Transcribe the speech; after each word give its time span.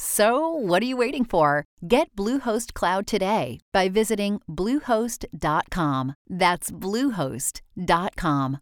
So, 0.00 0.48
what 0.54 0.80
are 0.80 0.86
you 0.86 0.96
waiting 0.96 1.24
for? 1.24 1.64
Get 1.88 2.14
Bluehost 2.14 2.72
Cloud 2.72 3.04
today 3.04 3.58
by 3.72 3.88
visiting 3.88 4.40
Bluehost.com. 4.48 6.14
That's 6.28 6.70
Bluehost.com. 6.70 8.58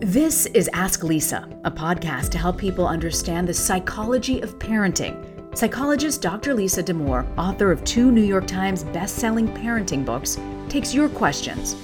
This 0.00 0.46
is 0.46 0.70
Ask 0.72 1.02
Lisa, 1.02 1.48
a 1.64 1.72
podcast 1.72 2.30
to 2.30 2.38
help 2.38 2.56
people 2.56 2.86
understand 2.86 3.48
the 3.48 3.54
psychology 3.54 4.40
of 4.40 4.60
parenting. 4.60 5.58
Psychologist 5.58 6.22
Dr. 6.22 6.54
Lisa 6.54 6.84
Damour, 6.84 7.26
author 7.36 7.72
of 7.72 7.82
two 7.82 8.12
New 8.12 8.22
York 8.22 8.46
Times 8.46 8.84
best-selling 8.84 9.48
parenting 9.48 10.04
books, 10.04 10.38
takes 10.68 10.94
your 10.94 11.08
questions. 11.08 11.74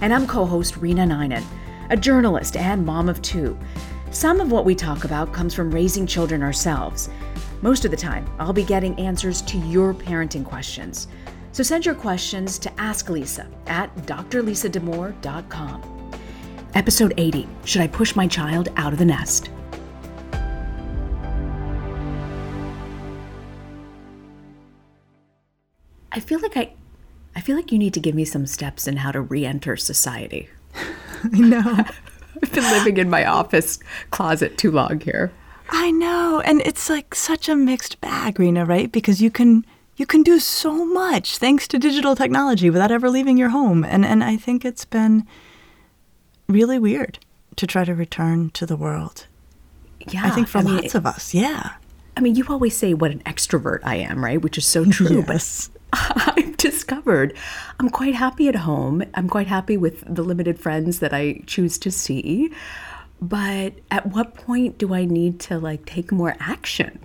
And 0.00 0.14
I'm 0.14 0.26
co-host 0.26 0.76
Reena 0.80 1.06
Ninan, 1.06 1.44
a 1.90 1.96
journalist 1.96 2.56
and 2.56 2.84
mom 2.84 3.08
of 3.08 3.22
two. 3.22 3.58
Some 4.10 4.40
of 4.40 4.50
what 4.50 4.64
we 4.64 4.74
talk 4.74 5.04
about 5.04 5.32
comes 5.32 5.54
from 5.54 5.70
raising 5.70 6.06
children 6.06 6.42
ourselves. 6.42 7.08
Most 7.62 7.84
of 7.84 7.90
the 7.90 7.96
time, 7.96 8.28
I'll 8.38 8.52
be 8.52 8.64
getting 8.64 8.98
answers 8.98 9.42
to 9.42 9.58
your 9.58 9.94
parenting 9.94 10.44
questions. 10.44 11.08
So 11.52 11.62
send 11.62 11.86
your 11.86 11.94
questions 11.94 12.58
to 12.58 12.80
Ask 12.80 13.08
Lisa 13.08 13.48
at 13.66 13.94
drlisadamour.com. 14.06 15.92
Episode 16.74 17.14
80 17.16 17.48
Should 17.64 17.82
I 17.82 17.86
Push 17.86 18.14
My 18.14 18.26
Child 18.26 18.68
Out 18.76 18.92
of 18.92 18.98
the 18.98 19.04
Nest? 19.04 19.50
I 26.12 26.20
feel 26.20 26.40
like 26.40 26.56
I 26.56 26.72
I 27.34 27.42
feel 27.42 27.56
like 27.56 27.70
you 27.70 27.78
need 27.78 27.92
to 27.92 28.00
give 28.00 28.14
me 28.14 28.24
some 28.24 28.46
steps 28.46 28.88
in 28.88 28.96
how 28.96 29.12
to 29.12 29.20
re-enter 29.20 29.76
society. 29.76 30.48
I 31.34 31.38
know. 31.38 31.84
I've 32.42 32.52
been 32.52 32.64
living 32.64 32.96
in 32.98 33.08
my 33.08 33.24
office 33.24 33.78
closet 34.10 34.58
too 34.58 34.70
long 34.70 35.00
here. 35.00 35.32
I 35.70 35.90
know. 35.90 36.42
And 36.44 36.60
it's 36.62 36.88
like 36.90 37.14
such 37.14 37.48
a 37.48 37.56
mixed 37.56 38.00
bag, 38.00 38.36
Reena, 38.36 38.66
right? 38.66 38.90
Because 38.90 39.22
you 39.22 39.30
can 39.30 39.64
you 39.96 40.04
can 40.06 40.22
do 40.22 40.38
so 40.38 40.84
much 40.84 41.38
thanks 41.38 41.66
to 41.68 41.78
digital 41.78 42.14
technology 42.14 42.68
without 42.68 42.90
ever 42.90 43.08
leaving 43.08 43.38
your 43.38 43.48
home. 43.48 43.84
And 43.84 44.04
and 44.04 44.22
I 44.22 44.36
think 44.36 44.64
it's 44.64 44.84
been 44.84 45.26
really 46.48 46.78
weird 46.78 47.18
to 47.56 47.66
try 47.66 47.84
to 47.84 47.94
return 47.94 48.50
to 48.50 48.66
the 48.66 48.76
world. 48.76 49.26
Yeah. 50.08 50.26
I 50.26 50.30
think 50.30 50.46
for 50.46 50.58
I 50.58 50.62
mean, 50.62 50.76
lots 50.76 50.94
of 50.94 51.06
us, 51.06 51.34
yeah. 51.34 51.72
I 52.16 52.20
mean, 52.20 52.34
you 52.34 52.44
always 52.48 52.76
say 52.76 52.94
what 52.94 53.10
an 53.10 53.20
extrovert 53.20 53.80
I 53.82 53.96
am, 53.96 54.24
right? 54.24 54.40
Which 54.40 54.56
is 54.56 54.66
so 54.66 54.84
true. 54.84 55.24
Yes. 55.26 55.70
I've 56.36 56.56
discovered 56.56 57.36
I'm 57.80 57.88
quite 57.90 58.14
happy 58.14 58.48
at 58.48 58.56
home. 58.56 59.02
I'm 59.14 59.28
quite 59.28 59.46
happy 59.46 59.76
with 59.76 60.02
the 60.06 60.22
limited 60.22 60.58
friends 60.58 61.00
that 61.00 61.12
I 61.12 61.42
choose 61.46 61.78
to 61.78 61.90
see. 61.90 62.50
But 63.20 63.74
at 63.90 64.06
what 64.06 64.34
point 64.34 64.78
do 64.78 64.94
I 64.94 65.04
need 65.04 65.40
to 65.40 65.58
like 65.58 65.86
take 65.86 66.12
more 66.12 66.36
action? 66.38 66.98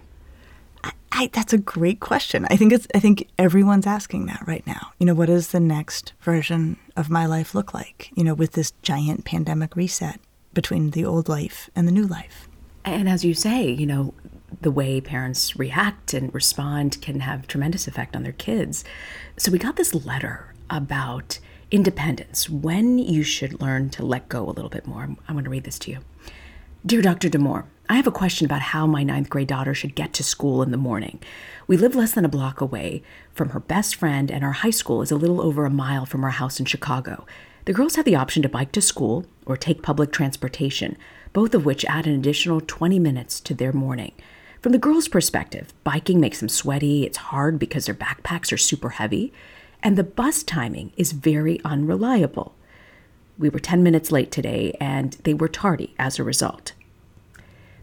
I, 1.13 1.30
that's 1.34 1.53
a 1.53 1.57
great 1.57 2.00
question. 2.00 2.47
I 2.50 2.56
think 2.56 2.72
it's. 2.72 2.88
I 2.96 3.00
think 3.00 3.28
everyone's 3.38 3.85
asking 3.85 4.28
that 4.28 4.44
right 4.47 4.66
now. 4.66 4.91
You 4.97 5.06
know, 5.06 5.13
what 5.13 5.28
does 5.28 5.50
the 5.50 5.59
next 5.59 6.13
version 6.22 6.78
of 6.96 7.09
my 7.09 7.25
life 7.25 7.53
look 7.53 7.74
like? 7.74 8.12
You 8.16 8.24
know, 8.24 8.34
with 8.34 8.53
this 8.53 8.72
giant 8.81 9.25
pandemic 9.25 9.75
reset 9.75 10.19
between 10.53 10.91
the 10.91 11.06
old 11.06 11.28
life 11.28 11.69
and 11.75 11.88
the 11.88 11.91
new 11.91 12.07
life. 12.07 12.47
And 12.85 13.09
as 13.09 13.24
you 13.24 13.34
say, 13.34 13.69
you 13.69 13.85
know, 13.85 14.13
the 14.59 14.72
way 14.72 15.00
parents 15.00 15.56
react 15.56 16.13
and 16.13 16.34
respond 16.34 17.01
can 17.01 17.22
have 17.22 17.47
tremendous 17.47 17.88
effect 17.88 18.16
on 18.16 18.23
their 18.23 18.31
kids. 18.34 18.84
So 19.38 19.51
we 19.51 19.59
got 19.59 19.75
this 19.75 19.94
letter 19.94 20.53
about 20.69 21.39
independence, 21.72 22.50
when 22.50 23.00
you 23.00 23.23
should 23.23 23.62
learn 23.62 23.89
to 23.89 24.06
let 24.06 24.28
go 24.28 24.45
a 24.47 24.51
little 24.51 24.69
bit 24.69 24.85
more. 24.85 25.03
I'm 25.03 25.35
going 25.35 25.45
to 25.45 25.50
read 25.50 25.63
this 25.63 25.79
to 25.79 25.91
you. 25.91 26.00
Dear 26.85 27.01
Dr. 27.01 27.29
Damour, 27.29 27.66
I 27.88 27.95
have 27.95 28.07
a 28.07 28.12
question 28.12 28.45
about 28.45 28.62
how 28.62 28.85
my 28.85 29.03
ninth 29.03 29.29
grade 29.29 29.47
daughter 29.47 29.73
should 29.73 29.95
get 29.95 30.13
to 30.13 30.23
school 30.23 30.62
in 30.62 30.72
the 30.72 30.78
morning. 30.78 31.19
We 31.68 31.78
live 31.78 31.95
less 31.95 32.13
than 32.13 32.25
a 32.25 32.29
block 32.29 32.59
away 32.59 33.03
from 33.33 33.50
her 33.50 33.59
best 33.59 33.95
friend, 33.95 34.31
and 34.31 34.44
our 34.44 34.51
high 34.51 34.72
school 34.72 35.01
is 35.01 35.12
a 35.12 35.16
little 35.16 35.41
over 35.41 35.66
a 35.66 35.69
mile 35.69 36.06
from 36.06 36.23
our 36.23 36.31
house 36.31 36.59
in 36.59 36.66
Chicago. 36.66 37.25
The 37.66 37.73
girls 37.73 37.95
have 37.95 38.06
the 38.06 38.16
option 38.16 38.41
to 38.44 38.50
bike 38.50 38.72
to 38.73 38.81
school 38.81 39.25
or 39.45 39.56
take 39.56 39.83
public 39.83 40.12
transportation, 40.12 40.97
both 41.31 41.53
of 41.53 41.66
which 41.66 41.85
add 41.85 42.07
an 42.07 42.16
additional 42.16 42.59
20 42.62 42.97
minutes 43.00 43.39
to 43.41 43.53
their 43.53 43.72
morning. 43.72 44.13
From 44.61 44.73
the 44.73 44.77
girls' 44.77 45.07
perspective, 45.07 45.73
biking 45.83 46.19
makes 46.19 46.39
them 46.39 46.49
sweaty, 46.49 47.03
it's 47.03 47.17
hard 47.17 47.57
because 47.57 47.88
their 47.88 47.95
backpacks 47.95 48.53
are 48.53 48.57
super 48.57 48.89
heavy, 48.89 49.33
and 49.81 49.97
the 49.97 50.03
bus 50.03 50.44
timing 50.44 50.94
is 50.95 51.13
very 51.13 51.59
unreliable. 51.65 52.53
We 53.39 53.50
were 53.50 53.57
10 53.57 53.81
minutes 53.81 54.12
late 54.12 54.31
today, 54.31 54.77
and 54.80 55.13
they 55.24 55.33
were 55.33 55.47
tardy 55.47 55.95
as 55.97 56.19
a 56.19 56.24
result. 56.24 56.74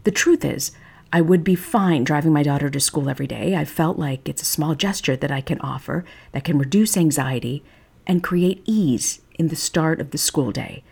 The 0.05 0.11
truth 0.11 0.45
is, 0.45 0.71
I 1.11 1.19
would 1.19 1.43
be 1.43 1.55
fine 1.55 2.05
driving 2.05 2.31
my 2.31 2.43
daughter 2.43 2.69
to 2.69 2.79
school 2.79 3.09
every 3.09 3.27
day. 3.27 3.57
I 3.57 3.65
felt 3.65 3.99
like 3.99 4.29
it's 4.29 4.43
a 4.43 4.45
small 4.45 4.73
gesture 4.73 5.17
that 5.17 5.31
I 5.31 5.41
can 5.41 5.59
offer 5.59 6.05
that 6.31 6.45
can 6.45 6.57
reduce 6.57 6.95
anxiety 6.95 7.61
and 8.07 8.23
create 8.23 8.63
ease 8.65 9.19
in 9.37 9.49
the 9.49 9.55
start 9.57 9.99
of 9.99 10.11
the 10.11 10.17
school 10.17 10.53
day. 10.53 10.83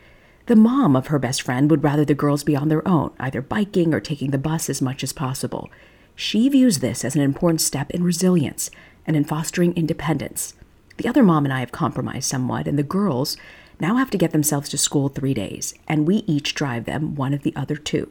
The 0.47 0.55
mom 0.55 0.95
of 0.95 1.07
her 1.07 1.19
best 1.19 1.41
friend 1.41 1.69
would 1.69 1.83
rather 1.83 2.05
the 2.05 2.15
girls 2.15 2.45
be 2.45 2.55
on 2.55 2.69
their 2.69 2.88
own, 2.88 3.11
either 3.19 3.41
biking 3.41 3.94
or 3.94 3.99
taking 3.99 4.31
the 4.31 4.38
bus 4.38 4.69
as 4.69 4.81
much 4.81 5.03
as 5.03 5.11
possible. 5.11 5.69
She 6.15 6.47
views 6.47 6.79
this 6.79 7.03
as 7.03 7.15
an 7.15 7.21
important 7.21 7.59
step 7.59 7.91
in 7.91 8.01
resilience 8.01 8.71
and 9.05 9.17
in 9.17 9.25
fostering 9.25 9.75
independence. 9.75 10.53
The 10.97 11.07
other 11.09 11.21
mom 11.21 11.44
and 11.45 11.53
I 11.53 11.59
have 11.59 11.73
compromised 11.73 12.29
somewhat, 12.29 12.65
and 12.65 12.79
the 12.79 12.83
girls 12.83 13.35
now 13.79 13.97
have 13.97 14.09
to 14.09 14.17
get 14.17 14.31
themselves 14.31 14.69
to 14.69 14.77
school 14.77 15.09
three 15.09 15.33
days, 15.33 15.73
and 15.85 16.07
we 16.07 16.23
each 16.27 16.55
drive 16.55 16.85
them 16.85 17.15
one 17.15 17.33
of 17.33 17.43
the 17.43 17.55
other 17.55 17.75
two. 17.75 18.09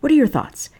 What 0.00 0.10
are 0.10 0.16
your 0.16 0.26
thoughts? 0.26 0.70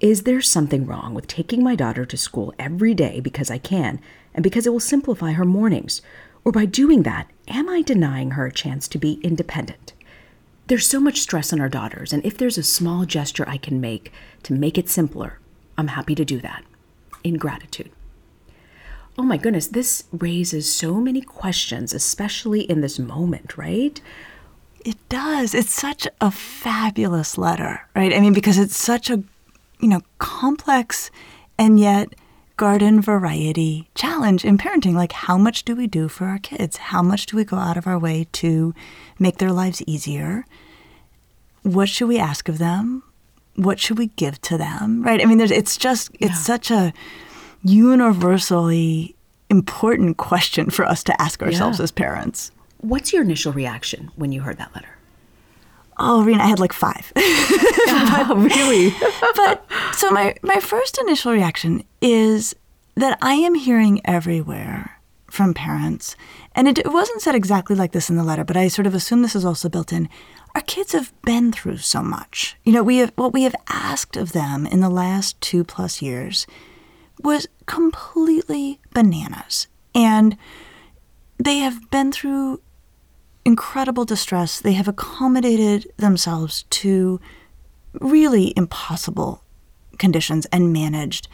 Is 0.00 0.24
there 0.24 0.40
something 0.40 0.86
wrong 0.86 1.14
with 1.14 1.28
taking 1.28 1.62
my 1.62 1.76
daughter 1.76 2.04
to 2.04 2.16
school 2.16 2.52
every 2.58 2.94
day 2.94 3.20
because 3.20 3.48
I 3.48 3.58
can 3.58 4.00
and 4.34 4.42
because 4.42 4.66
it 4.66 4.70
will 4.70 4.80
simplify 4.80 5.32
her 5.32 5.44
mornings? 5.44 6.02
Or 6.44 6.50
by 6.50 6.64
doing 6.64 7.04
that, 7.04 7.28
Am 7.48 7.68
I 7.68 7.82
denying 7.82 8.32
her 8.32 8.46
a 8.46 8.52
chance 8.52 8.86
to 8.88 8.98
be 8.98 9.20
independent? 9.22 9.91
There's 10.68 10.86
so 10.86 11.00
much 11.00 11.20
stress 11.20 11.52
on 11.52 11.60
our 11.60 11.68
daughters, 11.68 12.12
and 12.12 12.24
if 12.24 12.38
there's 12.38 12.58
a 12.58 12.62
small 12.62 13.04
gesture 13.04 13.44
I 13.48 13.56
can 13.56 13.80
make 13.80 14.12
to 14.44 14.52
make 14.52 14.78
it 14.78 14.88
simpler, 14.88 15.38
I'm 15.76 15.88
happy 15.88 16.14
to 16.14 16.24
do 16.24 16.40
that. 16.40 16.64
In 17.24 17.34
gratitude. 17.34 17.90
Oh 19.18 19.22
my 19.22 19.36
goodness, 19.36 19.66
this 19.66 20.04
raises 20.12 20.72
so 20.72 20.94
many 20.94 21.20
questions, 21.20 21.92
especially 21.92 22.62
in 22.62 22.80
this 22.80 22.98
moment, 22.98 23.58
right? 23.58 24.00
It 24.84 24.96
does. 25.08 25.54
It's 25.54 25.72
such 25.72 26.08
a 26.20 26.30
fabulous 26.30 27.36
letter, 27.36 27.86
right? 27.94 28.12
I 28.12 28.20
mean, 28.20 28.32
because 28.32 28.58
it's 28.58 28.76
such 28.76 29.10
a, 29.10 29.22
you 29.80 29.88
know, 29.88 30.00
complex 30.18 31.10
and 31.58 31.78
yet 31.78 32.14
garden 32.56 33.00
variety 33.00 33.88
challenge 33.94 34.44
in 34.44 34.58
parenting. 34.58 34.94
Like, 34.94 35.12
how 35.12 35.36
much 35.38 35.64
do 35.64 35.74
we 35.74 35.86
do 35.86 36.08
for 36.08 36.26
our 36.26 36.38
kids? 36.38 36.76
How 36.76 37.02
much 37.02 37.26
do 37.26 37.36
we 37.36 37.44
go 37.44 37.56
out 37.56 37.76
of 37.76 37.86
our 37.86 37.98
way 37.98 38.26
to 38.32 38.74
make 39.18 39.38
their 39.38 39.52
lives 39.52 39.82
easier? 39.86 40.44
What 41.62 41.88
should 41.88 42.08
we 42.08 42.18
ask 42.18 42.48
of 42.48 42.58
them? 42.58 43.02
What 43.56 43.78
should 43.80 43.98
we 43.98 44.08
give 44.08 44.40
to 44.42 44.58
them? 44.58 45.02
Right? 45.02 45.20
I 45.20 45.24
mean, 45.26 45.38
there's, 45.38 45.50
it's 45.50 45.76
just, 45.76 46.10
it's 46.14 46.30
Yeah. 46.32 46.34
such 46.34 46.70
a 46.70 46.92
universally 47.62 49.14
important 49.50 50.16
question 50.16 50.70
for 50.70 50.84
us 50.84 51.02
to 51.04 51.22
ask 51.22 51.42
ourselves 51.42 51.78
Yeah. 51.78 51.84
as 51.84 51.90
parents. 51.92 52.50
What's 52.78 53.12
your 53.12 53.22
initial 53.22 53.52
reaction 53.52 54.10
when 54.16 54.32
you 54.32 54.40
heard 54.40 54.58
that 54.58 54.74
letter? 54.74 54.88
Oh, 55.98 56.24
Reena, 56.26 56.40
I 56.40 56.46
had 56.46 56.60
like 56.60 56.72
five. 56.72 57.12
Oh, 58.24 58.36
really? 58.36 58.94
but 59.36 59.66
so 59.94 60.10
my 60.10 60.34
my 60.42 60.60
first 60.60 60.98
initial 60.98 61.32
reaction 61.32 61.84
is 62.00 62.54
that 62.94 63.18
I 63.20 63.34
am 63.34 63.54
hearing 63.54 64.00
everywhere 64.04 65.00
from 65.30 65.54
parents, 65.54 66.14
and 66.54 66.68
it, 66.68 66.78
it 66.78 66.92
wasn't 66.92 67.20
said 67.22 67.34
exactly 67.34 67.74
like 67.74 67.92
this 67.92 68.08
in 68.10 68.16
the 68.16 68.22
letter, 68.24 68.44
but 68.44 68.56
I 68.56 68.68
sort 68.68 68.86
of 68.86 68.94
assume 68.94 69.22
this 69.22 69.34
is 69.34 69.44
also 69.44 69.68
built 69.68 69.92
in. 69.92 70.08
Our 70.54 70.60
kids 70.62 70.92
have 70.92 71.12
been 71.22 71.52
through 71.52 71.78
so 71.78 72.02
much. 72.02 72.56
You 72.64 72.72
know, 72.72 72.82
we 72.82 72.98
have 72.98 73.12
what 73.16 73.32
we 73.32 73.42
have 73.42 73.56
asked 73.68 74.16
of 74.16 74.32
them 74.32 74.66
in 74.66 74.80
the 74.80 74.90
last 74.90 75.40
two 75.40 75.64
plus 75.64 76.00
years 76.02 76.46
was 77.22 77.46
completely 77.66 78.78
bananas, 78.94 79.66
and 79.94 80.36
they 81.38 81.58
have 81.58 81.90
been 81.90 82.12
through 82.12 82.60
incredible 83.44 84.04
distress. 84.04 84.60
They 84.60 84.72
have 84.72 84.88
accommodated 84.88 85.92
themselves 85.96 86.64
to 86.70 87.20
really 87.94 88.52
impossible 88.56 89.42
conditions 89.98 90.46
and 90.46 90.72
managed. 90.72 91.28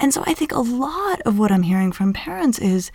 And 0.00 0.12
so 0.12 0.22
I 0.26 0.34
think 0.34 0.52
a 0.52 0.60
lot 0.60 1.20
of 1.22 1.38
what 1.38 1.52
I'm 1.52 1.62
hearing 1.62 1.92
from 1.92 2.12
parents 2.12 2.58
is, 2.58 2.90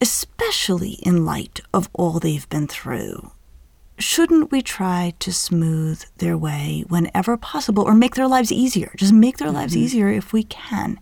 especially 0.00 0.98
in 1.02 1.24
light 1.24 1.60
of 1.72 1.88
all 1.92 2.18
they've 2.18 2.48
been 2.48 2.66
through, 2.66 3.30
shouldn't 3.98 4.50
we 4.50 4.62
try 4.62 5.14
to 5.18 5.32
smooth 5.32 6.04
their 6.18 6.36
way 6.36 6.84
whenever 6.88 7.36
possible 7.36 7.84
or 7.84 7.94
make 7.94 8.14
their 8.14 8.28
lives 8.28 8.50
easier? 8.50 8.92
Just 8.96 9.12
make 9.12 9.38
their 9.38 9.50
lives 9.50 9.74
mm-hmm. 9.74 9.84
easier 9.84 10.08
if 10.08 10.32
we 10.32 10.44
can. 10.44 10.98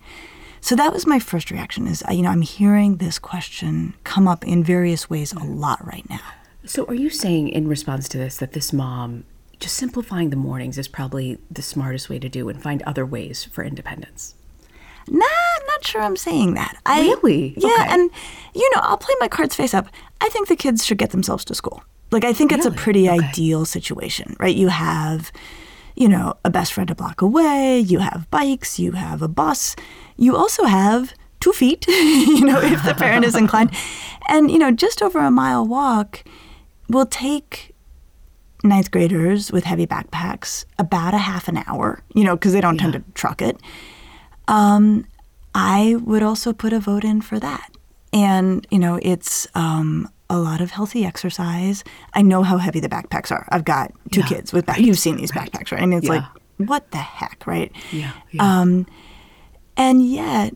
So 0.61 0.76
that 0.76 0.93
was 0.93 1.06
my 1.06 1.19
first 1.19 1.50
reaction 1.50 1.88
is, 1.88 2.05
you 2.11 2.23
know, 2.23 2.31
I'm 2.31 2.43
hearing 2.43 2.97
this 2.97 3.19
question 3.19 3.94
come 4.05 4.29
up 4.29 4.47
in 4.47 4.62
various 4.62 5.11
ways 5.11 5.32
a 5.32 5.41
lot 5.41 5.85
right 5.85 6.08
now. 6.08 6.20
So, 6.64 6.85
are 6.87 6.94
you 6.94 7.11
saying 7.11 7.49
in 7.49 7.67
response 7.69 8.09
to 8.11 8.19
this 8.19 8.37
that 8.38 8.53
this 8.53 8.73
mom 8.73 9.25
just 9.59 9.76
simplifying 9.76 10.31
the 10.31 10.37
mornings 10.37 10.79
is 10.79 10.88
probably 10.88 11.38
the 11.50 11.62
smartest 11.62 12.09
way 12.09 12.19
to 12.19 12.29
do 12.29 12.49
and 12.49 12.62
find 12.62 12.82
other 12.82 13.05
ways 13.05 13.44
for 13.44 13.64
independence? 13.64 14.35
Nah, 15.09 15.25
I'm 15.25 15.67
not 15.67 15.85
sure 15.85 16.00
I'm 16.00 16.17
saying 16.17 16.55
that. 16.55 16.76
I, 16.87 17.00
Really? 17.00 17.55
Yeah, 17.56 17.69
Okay. 17.81 17.87
and 17.94 18.11
you 18.55 18.70
know, 18.75 18.81
I'll 18.82 18.97
play 18.97 19.14
my 19.20 19.29
cards 19.29 19.56
face 19.56 19.75
up. 19.75 19.88
I 20.20 20.29
think 20.29 20.47
the 20.49 20.56
kids 20.56 20.85
should 20.85 20.99
get 20.99 21.11
themselves 21.11 21.44
to 21.47 21.55
school. 21.55 21.82
Like, 22.12 22.25
I 22.25 22.32
think 22.32 22.53
it's 22.53 22.67
a 22.67 22.70
pretty 22.70 23.08
Okay. 23.08 23.19
ideal 23.26 23.65
situation, 23.65 24.37
right? 24.38 24.55
You 24.55 24.69
have, 24.69 25.32
you 25.97 26.08
know, 26.08 26.35
a 26.44 26.50
best 26.50 26.73
friend 26.75 26.91
a 26.91 26.94
block 26.94 27.23
away. 27.23 27.81
You 27.81 27.99
have 28.00 28.31
bikes. 28.31 28.79
You 28.79 28.93
have 28.93 29.23
a 29.23 29.29
bus. 29.29 29.75
You 30.17 30.37
also 30.37 30.65
have 30.65 31.15
two 31.41 31.53
feet, 31.53 31.87
you 31.88 32.44
know, 32.44 32.61
if 32.61 32.85
the 32.85 32.94
parent 32.94 33.25
is 33.25 33.35
inclined, 33.35 33.70
and 34.29 34.49
you 34.50 34.58
know, 34.58 34.70
just 34.70 35.03
over 35.03 35.19
a 35.19 35.31
mile 35.31 35.67
walk 35.67 36.23
will 36.88 37.06
take 37.06 37.75
ninth 38.64 38.90
graders 38.90 39.50
with 39.50 39.64
heavy 39.64 39.87
backpacks 39.87 40.64
about 40.79 41.14
a 41.14 41.19
half 41.19 41.49
an 41.49 41.62
hour, 41.67 42.02
you 42.14 42.23
know, 42.25 42.37
because 42.37 42.52
they 42.52 42.61
don't 42.61 42.79
tend 42.79 42.93
to 42.93 43.02
truck 43.14 43.43
it. 43.43 43.56
Um, 44.49 45.06
I 45.55 45.96
would 46.02 46.23
also 46.23 46.52
put 46.52 46.73
a 46.73 46.81
vote 46.81 47.05
in 47.05 47.20
for 47.23 47.38
that. 47.40 47.70
And, 48.12 48.67
you 48.70 48.79
know, 48.79 48.99
it's 49.02 49.46
um, 49.55 50.08
a 50.31 50.38
lot 50.38 50.61
of 50.61 50.70
healthy 50.70 51.05
exercise. 51.05 51.82
I 52.14 52.23
know 52.23 52.43
how 52.43 52.58
heavy 52.58 52.79
the 52.81 52.88
backpacks 52.88 53.31
are. 53.32 53.49
I've 53.50 53.64
got 53.64 53.93
two 54.11 54.20
Yeah, 54.20 54.26
kids 54.26 54.52
with 54.52 54.67
back. 54.67 54.76
right, 54.76 54.84
You've 54.87 54.99
seen 54.99 55.17
these 55.17 55.34
right. 55.34 55.50
backpacks, 55.50 55.73
right? 55.73 55.82
I 55.82 55.87
mean, 55.87 55.99
it's 55.99 56.06
Yeah. 56.06 56.12
like, 56.58 56.69
what 56.69 56.90
the 56.90 56.99
heck, 56.99 57.44
right? 57.46 57.73
Yeah. 57.90 58.12
yeah. 58.31 58.61
Um, 58.61 58.87
and 59.76 60.06
yet, 60.06 60.55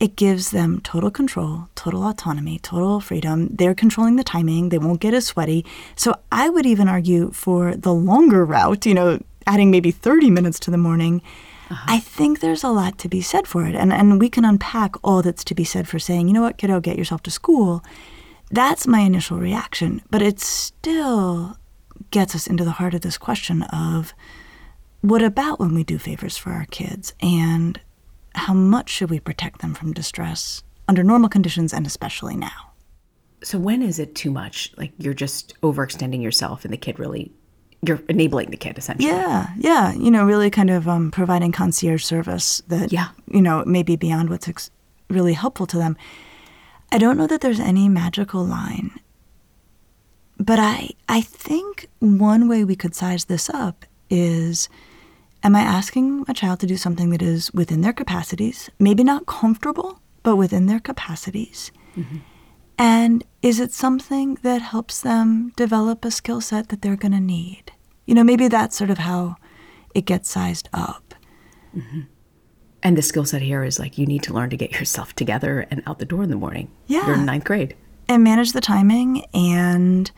it 0.00 0.16
gives 0.16 0.50
them 0.50 0.80
total 0.80 1.10
control, 1.10 1.68
total 1.74 2.04
autonomy, 2.04 2.58
total 2.58 3.00
freedom. 3.00 3.48
They're 3.50 3.74
controlling 3.74 4.16
the 4.16 4.24
timing. 4.24 4.70
They 4.70 4.78
won't 4.78 5.00
get 5.00 5.12
as 5.12 5.26
sweaty. 5.26 5.66
So 5.94 6.14
I 6.32 6.48
would 6.48 6.64
even 6.64 6.88
argue 6.88 7.30
for 7.32 7.76
the 7.76 7.92
longer 7.92 8.46
route, 8.46 8.86
you 8.86 8.94
know, 8.94 9.22
adding 9.46 9.70
maybe 9.70 9.90
30 9.90 10.30
minutes 10.30 10.58
to 10.60 10.70
the 10.70 10.78
morning. 10.78 11.20
Uh-huh. 11.70 11.84
I 11.86 12.00
think 12.00 12.40
there's 12.40 12.64
a 12.64 12.70
lot 12.70 12.96
to 12.98 13.08
be 13.08 13.20
said 13.20 13.46
for 13.46 13.66
it. 13.66 13.74
And, 13.74 13.92
and 13.92 14.18
we 14.18 14.30
can 14.30 14.46
unpack 14.46 14.94
all 15.04 15.20
that's 15.20 15.44
to 15.44 15.54
be 15.54 15.64
said 15.64 15.86
for 15.86 15.98
saying, 15.98 16.28
you 16.28 16.34
know 16.34 16.42
what, 16.42 16.56
kiddo, 16.56 16.80
get 16.80 16.96
yourself 16.96 17.22
to 17.24 17.30
school. 17.30 17.84
That's 18.50 18.86
my 18.86 19.00
initial 19.00 19.38
reaction. 19.38 20.00
But 20.10 20.22
it 20.22 20.40
still 20.40 21.58
gets 22.10 22.34
us 22.34 22.46
into 22.46 22.64
the 22.64 22.72
heart 22.72 22.94
of 22.94 23.02
this 23.02 23.18
question 23.18 23.62
of 23.64 24.14
what 25.02 25.22
about 25.22 25.60
when 25.60 25.74
we 25.74 25.84
do 25.84 25.98
favors 25.98 26.38
for 26.38 26.52
our 26.52 26.64
kids 26.66 27.14
and 27.20 27.78
how 28.34 28.54
much 28.54 28.88
should 28.90 29.10
we 29.10 29.20
protect 29.20 29.60
them 29.60 29.74
from 29.74 29.92
distress 29.92 30.62
under 30.88 31.02
normal 31.02 31.28
conditions 31.28 31.72
and 31.72 31.86
especially 31.86 32.36
now? 32.36 32.72
so, 33.42 33.58
when 33.58 33.80
is 33.80 33.98
it 33.98 34.14
too 34.14 34.30
much? 34.30 34.70
Like 34.76 34.92
you're 34.98 35.14
just 35.14 35.58
overextending 35.62 36.22
yourself 36.22 36.62
and 36.64 36.72
the 36.74 36.76
kid 36.76 36.98
really, 36.98 37.32
you're 37.82 38.02
enabling 38.10 38.50
the 38.50 38.58
kid 38.58 38.76
essentially. 38.76 39.08
Yeah, 39.08 39.46
yeah, 39.56 39.94
you 39.94 40.10
know, 40.10 40.26
really 40.26 40.50
kind 40.50 40.68
of 40.68 40.86
um, 40.86 41.10
providing 41.10 41.50
concierge 41.50 42.04
service 42.04 42.60
that, 42.68 42.92
Yeah. 42.92 43.08
you 43.32 43.40
know, 43.40 43.64
maybe 43.66 43.96
beyond 43.96 44.28
what's 44.28 44.46
ex- 44.46 44.70
really 45.08 45.32
helpful 45.32 45.66
to 45.68 45.78
them. 45.78 45.96
I 46.92 46.98
don't 46.98 47.16
know 47.16 47.26
that 47.28 47.40
there's 47.40 47.60
any 47.60 47.88
magical 47.88 48.44
line, 48.44 48.90
but 50.38 50.58
I, 50.58 50.90
I 51.08 51.22
think 51.22 51.88
one 52.00 52.46
way 52.46 52.62
we 52.64 52.76
could 52.76 52.94
size 52.94 53.24
this 53.24 53.48
up 53.48 53.86
is 54.10 54.68
Am 55.42 55.56
I 55.56 55.60
asking 55.60 56.24
a 56.28 56.34
child 56.34 56.60
to 56.60 56.66
do 56.66 56.76
something 56.76 57.10
that 57.10 57.22
is 57.22 57.52
within 57.54 57.80
their 57.80 57.92
capacities, 57.94 58.68
maybe 58.78 59.02
not 59.02 59.26
comfortable, 59.26 60.00
but 60.22 60.36
within 60.36 60.66
their 60.66 60.80
capacities? 60.80 61.72
And 62.78 63.24
is 63.42 63.58
it 63.60 63.72
something 63.72 64.38
that 64.42 64.62
helps 64.62 65.00
them 65.00 65.52
develop 65.56 66.04
a 66.04 66.10
skill 66.10 66.40
set 66.40 66.68
that 66.68 66.82
they're 66.82 66.96
going 66.96 67.12
to 67.12 67.20
need? 67.20 67.72
You 68.06 68.14
know, 68.14 68.24
maybe 68.24 68.48
that's 68.48 68.76
sort 68.76 68.90
of 68.90 68.98
how 68.98 69.36
it 69.94 70.04
gets 70.06 70.28
sized 70.30 70.68
up. 70.72 71.14
And 72.82 72.96
the 72.96 73.02
skill 73.02 73.24
set 73.24 73.42
here 73.42 73.62
is 73.64 73.78
like 73.78 73.98
you 73.98 74.06
need 74.06 74.22
to 74.24 74.32
learn 74.34 74.50
to 74.50 74.56
get 74.56 74.72
yourself 74.72 75.14
together 75.14 75.66
and 75.70 75.82
out 75.86 75.98
the 75.98 76.04
door 76.06 76.22
in 76.22 76.30
the 76.30 76.36
morning. 76.36 76.70
Yeah. 76.86 77.06
You're 77.06 77.16
in 77.16 77.24
ninth 77.26 77.44
grade. 77.44 77.76
and 78.08 78.24
manage 78.24 78.52
the 78.52 78.60
timing 78.60 79.24
and 79.34 80.10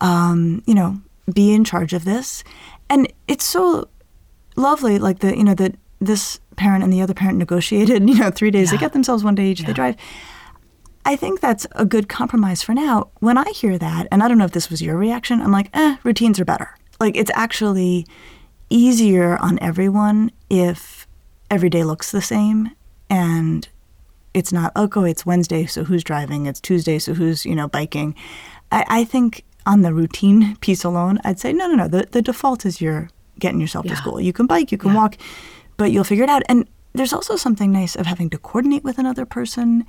um, 0.00 0.62
you 0.66 0.74
know 0.74 1.00
be 1.32 1.52
in 1.54 1.64
charge 1.64 1.92
of 1.92 2.04
this 2.04 2.42
and 2.90 3.10
it's 3.28 3.44
so 3.44 3.88
lovely 4.60 4.98
like 4.98 5.20
the 5.20 5.36
you 5.36 5.44
know 5.44 5.54
that 5.54 5.74
this 6.00 6.40
parent 6.56 6.82
and 6.82 6.92
the 6.92 7.02
other 7.02 7.14
parent 7.14 7.38
negotiated 7.38 8.08
you 8.08 8.16
know 8.16 8.30
three 8.30 8.50
days 8.50 8.70
they 8.70 8.76
get 8.76 8.92
themselves 8.92 9.24
one 9.24 9.34
day 9.34 9.50
each 9.50 9.62
they 9.62 9.72
drive. 9.72 9.96
I 11.04 11.16
think 11.16 11.40
that's 11.40 11.66
a 11.72 11.86
good 11.86 12.08
compromise 12.08 12.62
for 12.62 12.74
now. 12.74 13.10
When 13.20 13.38
i 13.38 13.50
hear 13.50 13.78
that 13.78 14.06
and 14.10 14.22
i 14.22 14.28
don't 14.28 14.38
know 14.38 14.44
if 14.44 14.52
this 14.52 14.70
was 14.70 14.82
your 14.82 14.96
reaction 14.96 15.40
i'm 15.40 15.52
like 15.52 15.70
eh 15.74 15.96
routines 16.04 16.38
are 16.40 16.44
better. 16.44 16.76
Like 16.98 17.16
it's 17.16 17.30
actually 17.34 18.06
easier 18.68 19.36
on 19.38 19.58
everyone 19.60 20.30
if 20.48 21.06
every 21.50 21.70
day 21.70 21.82
looks 21.82 22.10
the 22.12 22.22
same 22.22 22.70
and 23.08 23.68
it's 24.32 24.52
not 24.52 24.70
okay 24.76 25.10
it's 25.10 25.26
wednesday 25.26 25.66
so 25.66 25.84
who's 25.84 26.04
driving? 26.04 26.46
It's 26.46 26.60
tuesday 26.60 26.98
so 26.98 27.14
who's 27.14 27.44
you 27.44 27.54
know 27.54 27.68
biking? 27.68 28.14
I, 28.70 28.84
I 28.88 29.04
think 29.04 29.44
on 29.66 29.82
the 29.82 29.92
routine 29.92 30.56
piece 30.56 30.84
alone 30.84 31.18
i'd 31.24 31.38
say 31.38 31.52
no 31.52 31.66
no 31.66 31.74
no 31.74 31.88
the, 31.88 32.06
the 32.10 32.22
default 32.22 32.64
is 32.64 32.80
you're 32.80 33.10
getting 33.40 33.60
yourself 33.60 33.86
to 33.86 33.96
school. 33.96 34.20
You 34.20 34.32
can 34.32 34.46
bike 34.46 34.70
you 34.72 34.78
can 34.78 34.94
walk 34.94 35.16
but 35.76 35.92
you'll 35.92 36.04
figure 36.04 36.24
it 36.24 36.30
out. 36.30 36.42
And 36.48 36.68
there's 36.92 37.12
also 37.12 37.36
something 37.36 37.72
nice 37.72 37.96
of 37.96 38.04
having 38.04 38.28
to 38.30 38.38
coordinate 38.38 38.84
with 38.84 38.98
another 38.98 39.24
person. 39.24 39.86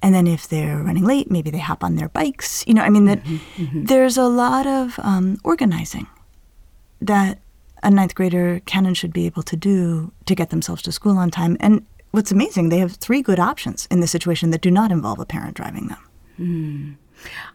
And 0.00 0.14
then 0.14 0.26
if 0.26 0.48
they're 0.48 0.78
running 0.78 1.04
late 1.04 1.30
maybe 1.30 1.50
they 1.50 1.58
hop 1.58 1.84
on 1.84 1.96
their 1.96 2.08
bikes. 2.08 2.64
You 2.66 2.74
know 2.74 2.82
i 2.82 2.90
mean 2.90 3.04
that 3.06 3.22
mm-hmm, 3.22 3.64
mm-hmm. 3.64 3.84
there's 3.84 4.16
a 4.16 4.24
lot 4.26 4.66
of 4.66 4.98
um, 4.98 5.38
organizing 5.44 6.06
that 7.00 7.38
a 7.84 7.90
ninth 7.90 8.14
grader 8.14 8.60
can 8.64 8.86
and 8.86 8.96
should 8.96 9.12
be 9.12 9.26
able 9.26 9.42
to 9.42 9.56
do 9.56 10.10
to 10.24 10.34
get 10.34 10.50
themselves 10.50 10.82
to 10.82 10.90
school 10.90 11.18
on 11.18 11.30
time. 11.30 11.56
And 11.60 11.84
what's 12.12 12.32
amazing, 12.32 12.70
they 12.70 12.78
have 12.78 12.92
three 12.92 13.22
good 13.22 13.38
options 13.38 13.86
in 13.90 14.00
this 14.00 14.10
situation 14.10 14.50
that 14.50 14.62
do 14.62 14.70
not 14.70 14.90
involve 14.90 15.20
a 15.20 15.26
parent 15.26 15.54
driving 15.54 15.88
them. 15.88 15.98
Hmm. 16.36 16.92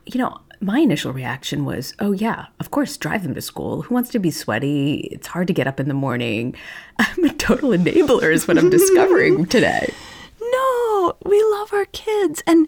you 0.05 0.19
know, 0.19 0.39
my 0.61 0.79
initial 0.79 1.13
reaction 1.13 1.63
was, 1.63 1.93
oh, 1.99 2.11
yeah, 2.11 2.47
of 2.59 2.71
course, 2.71 2.97
drive 2.97 3.23
them 3.23 3.33
to 3.33 3.41
school. 3.41 3.83
Who 3.83 3.93
wants 3.93 4.09
to 4.11 4.19
be 4.19 4.31
sweaty? 4.31 5.09
It's 5.11 5.27
hard 5.27 5.47
to 5.47 5.53
get 5.53 5.67
up 5.67 5.79
in 5.79 5.87
the 5.87 5.93
morning. 5.93 6.55
I'm 6.99 7.23
a 7.23 7.33
total 7.33 7.69
enabler, 7.69 8.31
is 8.31 8.47
what 8.47 8.57
I'm 8.57 8.69
discovering 8.69 9.45
today. 9.47 9.93
No, 10.41 11.15
we 11.25 11.41
love 11.51 11.71
our 11.73 11.85
kids. 11.85 12.43
And 12.45 12.67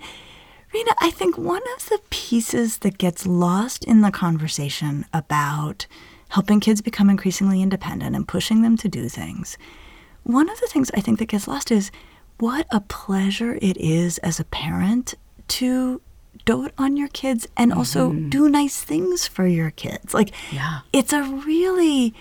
Reena, 0.73 0.93
I 1.01 1.11
think 1.11 1.37
one 1.37 1.63
of 1.75 1.89
the 1.89 1.99
pieces 2.09 2.77
that 2.79 2.97
gets 2.97 3.25
lost 3.27 3.83
in 3.83 4.01
the 4.01 4.11
conversation 4.11 5.05
about 5.13 5.85
helping 6.29 6.61
kids 6.61 6.81
become 6.81 7.09
increasingly 7.09 7.61
independent 7.61 8.15
and 8.15 8.25
pushing 8.25 8.61
them 8.61 8.77
to 8.77 8.87
do 8.87 9.09
things, 9.09 9.57
one 10.23 10.49
of 10.49 10.61
the 10.61 10.67
things 10.67 10.89
I 10.93 11.01
think 11.01 11.19
that 11.19 11.25
gets 11.25 11.47
lost 11.47 11.71
is 11.71 11.91
what 12.37 12.67
a 12.71 12.79
pleasure 12.79 13.59
it 13.61 13.75
is 13.77 14.17
as 14.19 14.39
a 14.39 14.45
parent 14.45 15.15
to 15.49 16.01
dote 16.45 16.71
on 16.77 16.97
your 16.97 17.07
kids 17.09 17.47
and 17.57 17.73
also 17.73 18.09
mm-hmm. 18.09 18.29
do 18.29 18.49
nice 18.49 18.81
things 18.81 19.27
for 19.27 19.45
your 19.45 19.71
kids. 19.71 20.13
Like, 20.13 20.31
yeah. 20.51 20.81
it's 20.93 21.13
a 21.13 21.23
really 21.23 22.13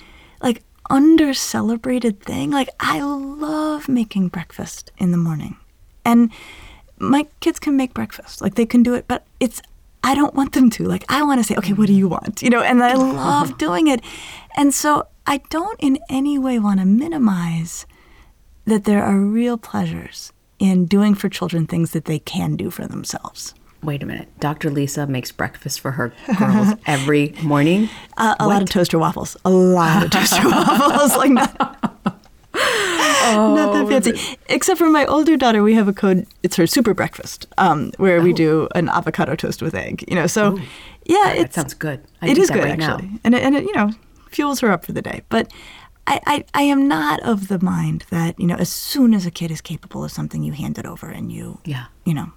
like 0.43 0.63
under 0.89 1.33
celebrated 1.35 2.21
thing. 2.21 2.51
Like, 2.51 2.69
I 2.81 3.01
love 3.01 3.89
making 3.89 4.29
breakfast 4.29 4.91
in 4.99 5.13
the 5.13 5.19
morning. 5.19 5.57
And 6.05 6.31
my 6.99 7.27
kids 7.41 7.59
can 7.59 7.77
make 7.77 7.95
breakfast. 7.95 8.41
Like, 8.41 8.57
they 8.57 8.67
can 8.67 8.83
do 8.83 8.95
it, 8.95 9.07
but 9.07 9.27
it's, 9.39 9.63
I 10.03 10.15
don't 10.15 10.35
want 10.35 10.53
them 10.53 10.71
to. 10.71 10.85
Like, 10.85 11.05
I 11.09 11.23
want 11.23 11.41
to 11.41 11.45
say, 11.45 11.55
okay, 11.57 11.73
what 11.73 11.87
do 11.87 11.93
you 11.93 12.09
want? 12.09 12.43
You 12.43 12.51
know, 12.51 12.63
and 12.63 12.83
I 12.83 12.95
love 12.95 13.57
doing 13.59 13.87
it. 13.87 14.03
And 14.57 14.75
so 14.75 15.07
I 15.27 15.39
don't 15.51 15.79
in 15.81 15.99
any 16.09 16.39
way 16.39 16.59
want 16.59 16.81
to 16.81 16.87
minimize 16.87 17.87
that 18.65 18.85
there 18.85 19.03
are 19.03 19.19
real 19.19 19.57
pleasures 19.57 20.33
in 20.59 20.87
doing 20.87 21.15
for 21.15 21.29
children 21.29 21.67
things 21.67 21.93
that 21.93 22.05
they 22.05 22.19
can 22.19 22.57
do 22.57 22.71
for 22.71 22.87
themselves. 22.87 23.55
Wait 23.83 24.03
a 24.03 24.07
minute. 24.07 24.29
Dr. 24.41 24.71
Lisa 24.71 25.07
makes 25.07 25.33
breakfast 25.33 25.81
for 25.81 25.93
her 25.93 26.13
girls 26.39 26.75
every 26.87 27.35
morning. 27.43 27.89
Uh, 28.17 28.35
a 28.39 28.47
lot 28.47 28.63
of 28.63 28.69
toaster 28.69 28.99
waffles. 28.99 29.37
A 29.45 29.51
lot 29.51 30.05
of 30.05 30.11
toaster 30.11 30.47
waffles. 30.47 31.17
Like 31.17 31.31
not, 31.31 31.57
oh, 32.55 33.55
not 33.57 33.73
that 33.73 33.89
fancy. 33.89 34.39
Except 34.49 34.79
for 34.79 34.91
my 34.91 35.07
older 35.07 35.37
daughter, 35.37 35.63
we 35.63 35.75
have 35.75 35.89
a 35.89 35.95
code. 35.95 36.27
It's 36.43 36.57
her 36.57 36.67
super 36.67 36.93
breakfast, 36.93 37.47
um, 37.57 37.93
where 37.97 38.19
oh. 38.19 38.23
we 38.23 38.33
do 38.33 38.69
an 38.75 38.89
avocado 38.91 39.35
toast 39.35 39.63
with 39.63 39.75
egg. 39.75 40.05
You 40.09 40.15
know, 40.15 40.27
so 40.27 40.55
Ooh. 40.57 40.63
yeah, 41.07 41.33
it 41.33 41.55
sounds 41.55 41.73
good. 41.73 42.05
I 42.21 42.29
it 42.29 42.39
is 42.39 42.51
good 42.51 42.65
right 42.65 42.81
actually, 42.81 43.09
now. 43.09 43.19
and 43.25 43.35
it, 43.35 43.43
and 43.43 43.57
it 43.57 43.65
you 43.65 43.75
know 43.75 43.93
fuels 44.29 44.61
her 44.61 44.71
up 44.71 44.85
for 44.85 44.93
the 44.93 45.03
day. 45.03 45.23
But 45.31 45.51
I, 46.07 46.21
I, 46.27 46.45
I 46.55 46.63
am 46.63 46.89
not 46.89 47.21
of 47.21 47.49
the 47.49 47.61
mind 47.61 48.05
that 48.11 48.39
you 48.39 48.47
know 48.47 48.57
as 48.57 48.71
soon 48.71 49.15
as 49.15 49.25
a 49.25 49.31
kid 49.31 49.51
is 49.51 49.61
capable 49.61 50.05
of 50.05 50.13
something, 50.13 50.43
you 50.43 50.53
hand 50.53 50.79
it 50.79 50.87
over 50.87 51.09
and 51.09 51.33
you 51.33 51.61
yeah 51.65 51.87
you 52.05 52.13
know 52.15 52.33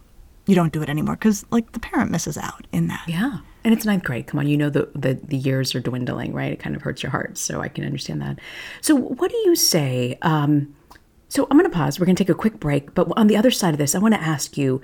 you 0.45 0.55
don't 0.55 0.73
do 0.73 0.81
it 0.81 0.89
anymore 0.89 1.15
because 1.15 1.45
like 1.51 1.71
the 1.71 1.79
parent 1.79 2.12
misses 2.12 2.38
out 2.38 2.67
in 2.71 2.88
that. 2.88 3.03
Yeah. 3.07 3.39
And 3.63 3.73
it's 3.73 3.85
ninth 3.85 4.03
grade. 4.03 4.27
Come 4.27 4.39
on, 4.39 4.47
you 4.47 4.57
know 4.57 4.69
the, 4.69 4.89
the 4.93 5.13
the 5.13 5.38
years 5.38 5.73
are 5.73 5.79
dwindling, 5.79 6.33
right? 6.33 6.51
It 6.51 6.59
kind 6.59 6.75
of 6.75 6.81
hurts 6.81 7.01
your 7.01 7.12
heart, 7.12 7.38
so 7.38 7.62
I 7.62 7.69
can 7.69 7.85
understand 7.85 8.21
that. 8.21 8.39
So, 8.81 8.93
what 8.93 9.31
do 9.31 9.38
you 9.38 9.55
say? 9.55 10.17
Um, 10.21 10.75
so, 11.29 11.47
I'm 11.50 11.57
going 11.57 11.69
to 11.69 11.75
pause. 11.75 11.97
We're 11.97 12.05
going 12.05 12.17
to 12.17 12.23
take 12.23 12.29
a 12.29 12.38
quick 12.38 12.59
break, 12.59 12.93
but 12.93 13.07
on 13.15 13.27
the 13.27 13.38
other 13.38 13.51
side 13.51 13.73
of 13.73 13.77
this, 13.77 13.95
I 13.95 14.00
want 14.00 14.15
to 14.15 14.19
ask 14.21 14.57
you, 14.57 14.81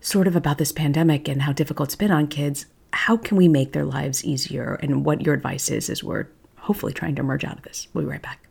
sort 0.00 0.26
of 0.26 0.36
about 0.36 0.58
this 0.58 0.72
pandemic 0.72 1.26
and 1.26 1.42
how 1.42 1.52
difficult 1.52 1.88
it's 1.88 1.96
been 1.96 2.10
on 2.10 2.26
kids. 2.26 2.66
How 2.92 3.16
can 3.16 3.36
we 3.38 3.48
make 3.48 3.72
their 3.72 3.86
lives 3.86 4.22
easier, 4.24 4.78
and 4.82 5.06
what 5.06 5.22
your 5.22 5.34
advice 5.34 5.70
is 5.70 5.88
as 5.88 6.04
we're 6.04 6.26
hopefully 6.56 6.92
trying 6.92 7.14
to 7.14 7.20
emerge 7.20 7.44
out 7.44 7.56
of 7.56 7.64
this? 7.64 7.88
We'll 7.94 8.04
be 8.04 8.10
right 8.10 8.22
back. 8.22 8.46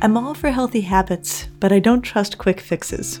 I'm 0.00 0.16
all 0.16 0.32
for 0.32 0.50
healthy 0.50 0.82
habits, 0.82 1.48
but 1.60 1.70
I 1.70 1.80
don't 1.80 2.02
trust 2.02 2.38
quick 2.38 2.60
fixes. 2.60 3.20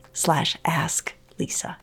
slash 0.13 0.57
ask 0.65 1.13
Lisa. 1.37 1.77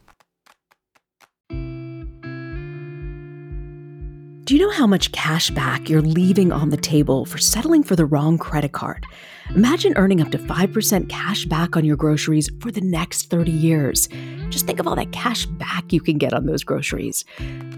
Do 4.48 4.54
you 4.56 4.62
know 4.62 4.72
how 4.72 4.86
much 4.86 5.12
cash 5.12 5.50
back 5.50 5.90
you're 5.90 6.00
leaving 6.00 6.52
on 6.52 6.70
the 6.70 6.78
table 6.78 7.26
for 7.26 7.36
settling 7.36 7.82
for 7.82 7.96
the 7.96 8.06
wrong 8.06 8.38
credit 8.38 8.72
card? 8.72 9.04
Imagine 9.54 9.92
earning 9.96 10.22
up 10.22 10.30
to 10.30 10.38
5% 10.38 11.10
cash 11.10 11.44
back 11.44 11.76
on 11.76 11.84
your 11.84 11.96
groceries 11.96 12.48
for 12.62 12.70
the 12.70 12.80
next 12.80 13.28
30 13.28 13.50
years. 13.50 14.08
Just 14.48 14.66
think 14.66 14.80
of 14.80 14.86
all 14.86 14.96
that 14.96 15.12
cash 15.12 15.44
back 15.44 15.92
you 15.92 16.00
can 16.00 16.16
get 16.16 16.32
on 16.32 16.46
those 16.46 16.64
groceries. 16.64 17.26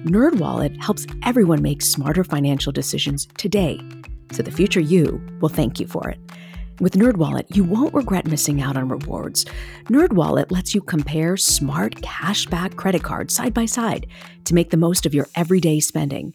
NerdWallet 0.05 0.81
helps 0.81 1.07
everyone 1.25 1.61
make 1.61 1.83
smarter 1.83 2.23
financial 2.23 2.71
decisions 2.71 3.27
today, 3.37 3.81
so 4.31 4.45
the 4.45 4.53
future 4.53 4.79
you 4.79 5.21
will 5.41 5.49
thank 5.49 5.81
you 5.81 5.89
for 5.89 6.09
it. 6.09 6.21
With 6.81 6.95
NerdWallet, 6.95 7.55
you 7.55 7.63
won't 7.63 7.93
regret 7.93 8.27
missing 8.27 8.63
out 8.63 8.75
on 8.75 8.89
rewards. 8.89 9.45
NerdWallet 9.89 10.51
lets 10.51 10.75
you 10.75 10.81
compare 10.81 11.37
smart 11.37 11.97
cashback 11.97 12.77
credit 12.77 13.03
cards 13.03 13.35
side 13.35 13.53
by 13.53 13.67
side 13.67 14.07
to 14.47 14.55
make 14.55 14.71
the 14.71 14.79
most 14.79 15.05
of 15.05 15.13
your 15.13 15.27
everyday 15.35 15.81
spending. 15.81 16.33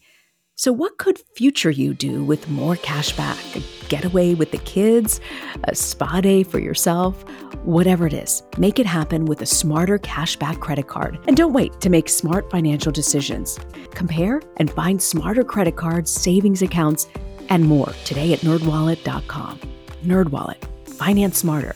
So, 0.53 0.71
what 0.71 0.99
could 0.99 1.17
future 1.35 1.71
you 1.71 1.95
do 1.95 2.23
with 2.23 2.47
more 2.47 2.75
cashback? 2.75 3.55
A 3.55 3.87
getaway 3.89 4.35
with 4.35 4.51
the 4.51 4.59
kids? 4.59 5.19
A 5.63 5.73
spa 5.73 6.21
day 6.21 6.43
for 6.43 6.59
yourself? 6.59 7.23
Whatever 7.63 8.05
it 8.05 8.13
is, 8.13 8.43
make 8.59 8.77
it 8.77 8.85
happen 8.85 9.25
with 9.25 9.41
a 9.41 9.47
smarter 9.47 9.97
cashback 9.97 10.59
credit 10.59 10.87
card. 10.87 11.17
And 11.25 11.35
don't 11.35 11.53
wait 11.53 11.81
to 11.81 11.89
make 11.89 12.07
smart 12.07 12.51
financial 12.51 12.91
decisions. 12.91 13.59
Compare 13.95 14.43
and 14.57 14.69
find 14.69 15.01
smarter 15.01 15.43
credit 15.43 15.75
cards, 15.75 16.11
savings 16.11 16.61
accounts, 16.61 17.07
and 17.49 17.65
more 17.65 17.91
today 18.05 18.31
at 18.31 18.41
nerdwallet.com. 18.41 19.74
NerdWallet. 20.05 20.63
Finance 20.95 21.37
smarter. 21.37 21.75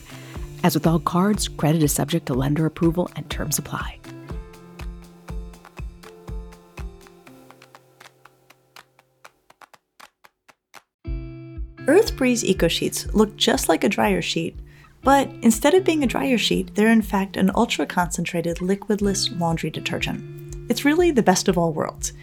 As 0.64 0.74
with 0.74 0.88
all 0.88 1.00
cards, 1.00 1.48
credit 1.48 1.84
is 1.84 1.92
subject 1.92 2.26
to 2.28 2.34
lender 2.34 2.66
approval 2.66 3.10
and 3.16 3.30
terms 3.30 3.58
apply. 3.58 4.00
Earth 11.88 12.16
Breeze 12.16 12.46
Eco 12.46 12.68
Sheets 12.68 13.12
look 13.14 13.36
just 13.36 13.68
like 13.68 13.84
a 13.84 13.90
dryer 13.90 14.22
sheet, 14.22 14.56
but 15.02 15.28
instead 15.42 15.74
of 15.74 15.84
being 15.84 16.04
a 16.04 16.08
dryer 16.08 16.38
sheet, 16.38 16.76
they're 16.76 16.92
in 16.92 17.02
fact 17.02 17.36
an 17.36 17.50
ultra 17.56 17.86
concentrated 17.86 18.58
liquidless 18.58 19.38
laundry 19.40 19.72
detergent. 19.72 20.70
It's 20.70 20.86
really 20.86 21.10
the 21.10 21.24
best 21.24 21.48
of 21.48 21.58
all 21.58 21.74
worlds. 21.74 22.14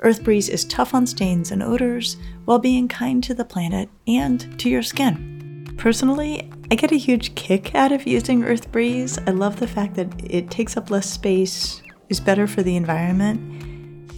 Earth 0.00 0.24
Breeze 0.24 0.48
is 0.48 0.64
tough 0.64 0.94
on 0.94 1.06
stains 1.06 1.52
and 1.52 1.62
odors 1.62 2.16
while 2.44 2.58
being 2.58 2.88
kind 2.88 3.22
to 3.22 3.34
the 3.34 3.44
planet 3.44 3.88
and 4.08 4.58
to 4.58 4.68
your 4.68 4.82
skin. 4.82 5.33
Personally, 5.76 6.50
I 6.70 6.76
get 6.76 6.92
a 6.92 6.96
huge 6.96 7.34
kick 7.34 7.74
out 7.74 7.92
of 7.92 8.06
using 8.06 8.44
Earth 8.44 8.72
Breeze. 8.72 9.18
I 9.26 9.30
love 9.30 9.60
the 9.60 9.66
fact 9.66 9.94
that 9.96 10.08
it 10.24 10.50
takes 10.50 10.76
up 10.76 10.90
less 10.90 11.10
space, 11.10 11.82
is 12.08 12.20
better 12.20 12.46
for 12.46 12.62
the 12.62 12.76
environment, 12.76 13.62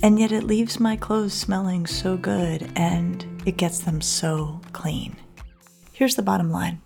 and 0.03 0.19
yet 0.19 0.33
it 0.33 0.45
leaves 0.45 0.79
my 0.79 0.97
clothes 0.97 1.33
smelling 1.33 1.87
so 1.87 2.17
good 2.17 2.71
and 2.77 3.27
it 3.47 3.57
gets 3.57 3.81
them 3.81 4.01
so 4.01 4.61
clean. 4.73 5.17
Here's 5.93 6.15
the 6.15 6.23
bottom 6.23 6.51
line 6.51 6.81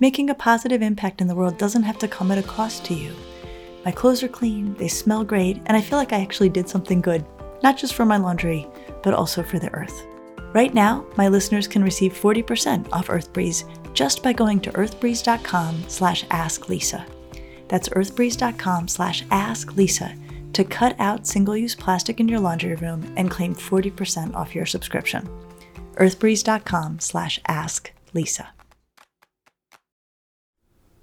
making 0.00 0.28
a 0.28 0.34
positive 0.34 0.82
impact 0.82 1.20
in 1.20 1.26
the 1.26 1.34
world 1.34 1.56
doesn't 1.58 1.84
have 1.84 1.98
to 1.98 2.08
come 2.08 2.30
at 2.30 2.38
a 2.38 2.42
cost 2.42 2.84
to 2.84 2.94
you. 2.94 3.14
My 3.84 3.92
clothes 3.92 4.22
are 4.22 4.28
clean, 4.28 4.74
they 4.74 4.88
smell 4.88 5.24
great, 5.24 5.60
and 5.66 5.76
I 5.76 5.80
feel 5.80 5.98
like 5.98 6.12
I 6.12 6.20
actually 6.20 6.48
did 6.48 6.68
something 6.68 7.00
good, 7.00 7.24
not 7.62 7.78
just 7.78 7.94
for 7.94 8.04
my 8.04 8.16
laundry, 8.16 8.66
but 9.02 9.14
also 9.14 9.42
for 9.42 9.58
the 9.58 9.72
earth. 9.72 10.06
Right 10.52 10.74
now, 10.74 11.06
my 11.16 11.28
listeners 11.28 11.68
can 11.68 11.84
receive 11.84 12.12
40% 12.12 12.92
off 12.92 13.08
EarthBreeze 13.08 13.64
just 13.96 14.22
by 14.22 14.32
going 14.32 14.60
to 14.60 14.70
earthbreeze.com 14.72 15.84
slash 15.88 16.24
asklisa. 16.26 17.08
That's 17.68 17.88
earthbreeze.com 17.88 18.88
slash 18.88 19.24
asklisa 19.24 20.52
to 20.52 20.64
cut 20.64 20.94
out 20.98 21.26
single-use 21.26 21.74
plastic 21.74 22.20
in 22.20 22.28
your 22.28 22.38
laundry 22.38 22.74
room 22.76 23.10
and 23.16 23.30
claim 23.30 23.54
40% 23.54 24.34
off 24.34 24.54
your 24.54 24.66
subscription. 24.66 25.26
earthbreeze.com 25.94 27.00
slash 27.00 27.40
ask 27.48 27.90
Lisa. 28.12 28.50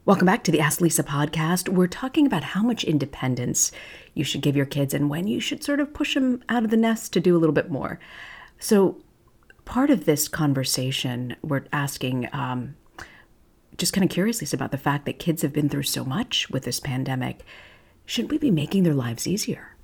Welcome 0.05 0.25
back 0.25 0.43
to 0.43 0.51
the 0.51 0.59
Ask 0.59 0.81
Lisa 0.81 1.03
podcast. 1.03 1.69
We're 1.69 1.87
talking 1.87 2.27
about 2.27 2.43
how 2.43 2.61
much 2.61 2.83
independence 2.83 3.71
you 4.13 4.23
should 4.23 4.41
give 4.41 4.55
your 4.55 4.65
kids 4.65 4.93
and 4.93 5.09
when 5.09 5.27
you 5.27 5.39
should 5.39 5.63
sort 5.63 5.79
of 5.79 5.93
push 5.93 6.13
them 6.13 6.43
out 6.49 6.63
of 6.63 6.69
the 6.69 6.77
nest 6.77 7.13
to 7.13 7.19
do 7.19 7.35
a 7.35 7.39
little 7.39 7.53
bit 7.53 7.71
more. 7.71 7.99
So, 8.59 9.01
part 9.63 9.89
of 9.89 10.05
this 10.05 10.27
conversation, 10.27 11.37
we're 11.41 11.63
asking, 11.71 12.27
um, 12.33 12.75
just 13.77 13.93
kind 13.93 14.03
of 14.03 14.11
curiously, 14.11 14.47
about 14.53 14.71
the 14.71 14.77
fact 14.77 15.05
that 15.05 15.19
kids 15.19 15.41
have 15.41 15.53
been 15.53 15.69
through 15.69 15.83
so 15.83 16.03
much 16.03 16.49
with 16.49 16.63
this 16.63 16.79
pandemic. 16.79 17.41
Shouldn't 18.05 18.31
we 18.31 18.37
be 18.37 18.51
making 18.51 18.83
their 18.83 18.93
lives 18.93 19.27
easier? 19.27 19.75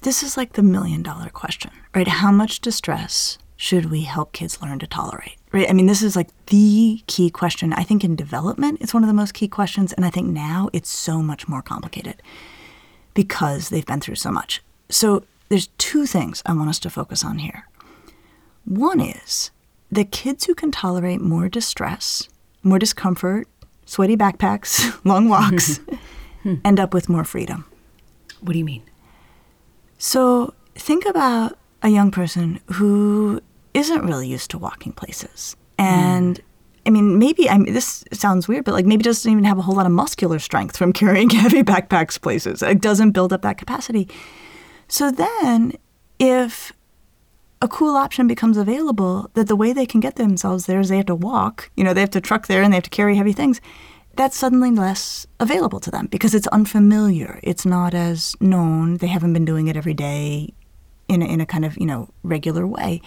This 0.00 0.22
is 0.22 0.36
like 0.36 0.52
the 0.54 0.62
million 0.62 1.02
dollar 1.02 1.28
question, 1.28 1.70
right? 1.94 2.08
How 2.08 2.30
much 2.30 2.60
distress 2.60 3.38
should 3.56 3.90
we 3.90 4.02
help 4.02 4.32
kids 4.32 4.60
learn 4.60 4.78
to 4.80 4.86
tolerate? 4.86 5.36
Right? 5.52 5.68
I 5.70 5.72
mean, 5.72 5.86
this 5.86 6.02
is 6.02 6.16
like 6.16 6.28
the 6.46 7.02
key 7.06 7.30
question. 7.30 7.72
I 7.74 7.84
think 7.84 8.02
in 8.02 8.16
development, 8.16 8.78
it's 8.80 8.92
one 8.92 9.04
of 9.04 9.06
the 9.06 9.14
most 9.14 9.34
key 9.34 9.48
questions. 9.48 9.92
And 9.92 10.04
I 10.04 10.10
think 10.10 10.28
now 10.28 10.68
it's 10.72 10.88
so 10.88 11.22
much 11.22 11.46
more 11.46 11.62
complicated 11.62 12.22
because 13.14 13.68
they've 13.68 13.86
been 13.86 14.00
through 14.00 14.16
so 14.16 14.32
much. 14.32 14.62
So 14.88 15.22
there's 15.48 15.68
two 15.78 16.06
things 16.06 16.42
I 16.44 16.54
want 16.54 16.70
us 16.70 16.78
to 16.80 16.90
focus 16.90 17.24
on 17.24 17.38
here. 17.38 17.68
One 18.64 19.00
is 19.00 19.50
the 19.92 20.04
kids 20.06 20.46
who 20.46 20.54
can 20.54 20.70
tolerate 20.70 21.20
more 21.20 21.50
distress, 21.50 22.28
more 22.62 22.78
discomfort, 22.78 23.46
sweaty 23.84 24.16
backpacks, 24.16 24.98
long 25.04 25.28
walks, 25.28 25.80
end 26.64 26.80
up 26.80 26.94
with 26.94 27.10
more 27.10 27.24
freedom. 27.24 27.66
What 28.40 28.54
do 28.54 28.58
you 28.58 28.64
mean? 28.64 28.82
So 29.98 30.54
think 30.74 31.04
about 31.04 31.58
a 31.82 31.90
young 31.90 32.10
person 32.10 32.58
who 32.72 33.42
isn't 33.74 34.02
really 34.02 34.26
used 34.26 34.50
to 34.52 34.58
walking 34.58 34.92
places. 34.92 35.56
And 35.78 36.38
mm. 36.38 36.42
I 36.86 36.90
mean, 36.90 37.18
maybe 37.18 37.50
I 37.50 37.58
mean, 37.58 37.74
this 37.74 38.02
sounds 38.12 38.48
weird, 38.48 38.64
but 38.64 38.72
like 38.72 38.86
maybe 38.86 39.02
doesn't 39.02 39.30
even 39.30 39.44
have 39.44 39.58
a 39.58 39.62
whole 39.62 39.76
lot 39.76 39.84
of 39.84 39.92
muscular 39.92 40.38
strength 40.38 40.76
from 40.76 40.92
carrying 40.94 41.28
heavy 41.28 41.62
backpacks 41.62 42.18
places. 42.18 42.62
It 42.62 42.80
doesn't 42.80 43.10
build 43.10 43.32
up 43.32 43.42
that 43.42 43.58
capacity. 43.58 44.08
So 44.88 45.10
then, 45.10 45.74
if 46.18 46.72
a 47.62 47.68
cool 47.68 47.96
option 47.96 48.26
becomes 48.26 48.56
available 48.56 49.30
that 49.34 49.46
the 49.46 49.54
way 49.54 49.72
they 49.72 49.86
can 49.86 50.00
get 50.00 50.16
themselves 50.16 50.66
there 50.66 50.80
is 50.80 50.88
they 50.88 50.96
have 50.96 51.06
to 51.06 51.14
walk, 51.14 51.70
you 51.76 51.84
know, 51.84 51.94
they 51.94 52.00
have 52.00 52.10
to 52.10 52.20
truck 52.20 52.48
there 52.48 52.60
and 52.60 52.72
they 52.72 52.76
have 52.76 52.82
to 52.82 52.90
carry 52.90 53.14
heavy 53.16 53.32
things, 53.32 53.60
that's 54.16 54.36
suddenly 54.36 54.72
less 54.72 55.28
available 55.38 55.78
to 55.78 55.90
them 55.90 56.06
because 56.06 56.34
it's 56.34 56.48
unfamiliar. 56.48 57.38
It's 57.42 57.64
not 57.64 57.94
as 57.94 58.34
known. 58.40 58.96
They 58.98 59.06
haven't 59.06 59.32
been 59.32 59.44
doing 59.44 59.68
it 59.68 59.76
every 59.76 59.94
day 59.94 60.52
in 61.08 61.22
a, 61.22 61.24
in 61.24 61.40
a 61.40 61.46
kind 61.46 61.64
of, 61.64 61.78
you 61.78 61.86
know, 61.86 62.10
regular 62.24 62.66
way. 62.66 63.00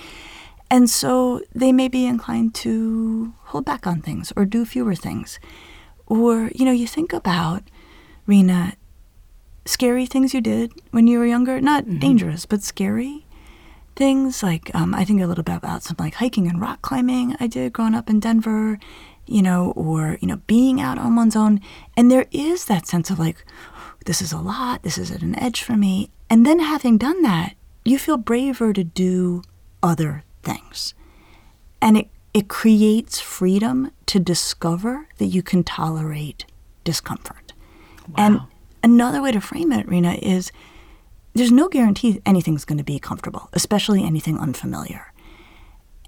And 0.71 0.89
so 0.89 1.41
they 1.53 1.73
may 1.73 1.89
be 1.89 2.05
inclined 2.05 2.55
to 2.55 3.33
hold 3.43 3.65
back 3.65 3.85
on 3.85 4.01
things 4.01 4.31
or 4.37 4.45
do 4.45 4.65
fewer 4.65 4.95
things. 4.95 5.37
Or, 6.07 6.49
you 6.55 6.63
know, 6.63 6.71
you 6.71 6.87
think 6.87 7.11
about, 7.11 7.63
Reena, 8.27 8.75
scary 9.65 10.05
things 10.05 10.33
you 10.33 10.41
did 10.41 10.71
when 10.91 11.07
you 11.07 11.19
were 11.19 11.25
younger, 11.25 11.59
not 11.59 11.83
mm-hmm. 11.83 11.99
dangerous, 11.99 12.45
but 12.45 12.63
scary 12.63 13.24
things. 13.95 14.43
Like, 14.43 14.73
um, 14.75 14.93
I 14.93 15.05
think 15.05 15.21
a 15.21 15.27
little 15.27 15.43
bit 15.43 15.55
about 15.55 15.83
some 15.83 15.95
like 15.99 16.15
hiking 16.15 16.47
and 16.47 16.61
rock 16.61 16.81
climbing 16.81 17.35
I 17.39 17.47
did 17.47 17.73
growing 17.73 17.95
up 17.95 18.09
in 18.09 18.19
Denver, 18.19 18.79
you 19.25 19.41
know, 19.41 19.71
or, 19.75 20.17
you 20.21 20.27
know, 20.27 20.41
being 20.47 20.79
out 20.81 20.97
on 20.97 21.15
one's 21.15 21.35
own. 21.35 21.61
And 21.97 22.11
there 22.11 22.25
is 22.31 22.65
that 22.65 22.87
sense 22.87 23.09
of 23.09 23.19
like, 23.19 23.43
this 24.05 24.21
is 24.21 24.31
a 24.31 24.37
lot, 24.37 24.83
this 24.83 24.97
is 24.97 25.11
at 25.11 25.21
an 25.21 25.37
edge 25.39 25.63
for 25.63 25.75
me. 25.75 26.09
And 26.29 26.45
then 26.45 26.59
having 26.59 26.97
done 26.97 27.21
that, 27.23 27.55
you 27.83 27.97
feel 27.97 28.17
braver 28.17 28.73
to 28.73 28.83
do 28.83 29.41
other 29.81 30.23
things. 30.43 30.93
And 31.81 31.97
it, 31.97 32.09
it 32.33 32.47
creates 32.47 33.19
freedom 33.19 33.91
to 34.07 34.19
discover 34.19 35.07
that 35.17 35.25
you 35.25 35.41
can 35.41 35.63
tolerate 35.63 36.45
discomfort. 36.83 37.53
Wow. 38.09 38.13
And 38.17 38.41
another 38.83 39.21
way 39.21 39.31
to 39.31 39.41
frame 39.41 39.71
it, 39.71 39.87
Reena, 39.87 40.19
is 40.21 40.51
there's 41.35 41.51
no 41.51 41.67
guarantee 41.67 42.21
anything's 42.25 42.65
going 42.65 42.77
to 42.77 42.83
be 42.83 42.97
comfortable, 42.97 43.49
especially 43.53 44.03
anything 44.03 44.39
unfamiliar. 44.39 45.13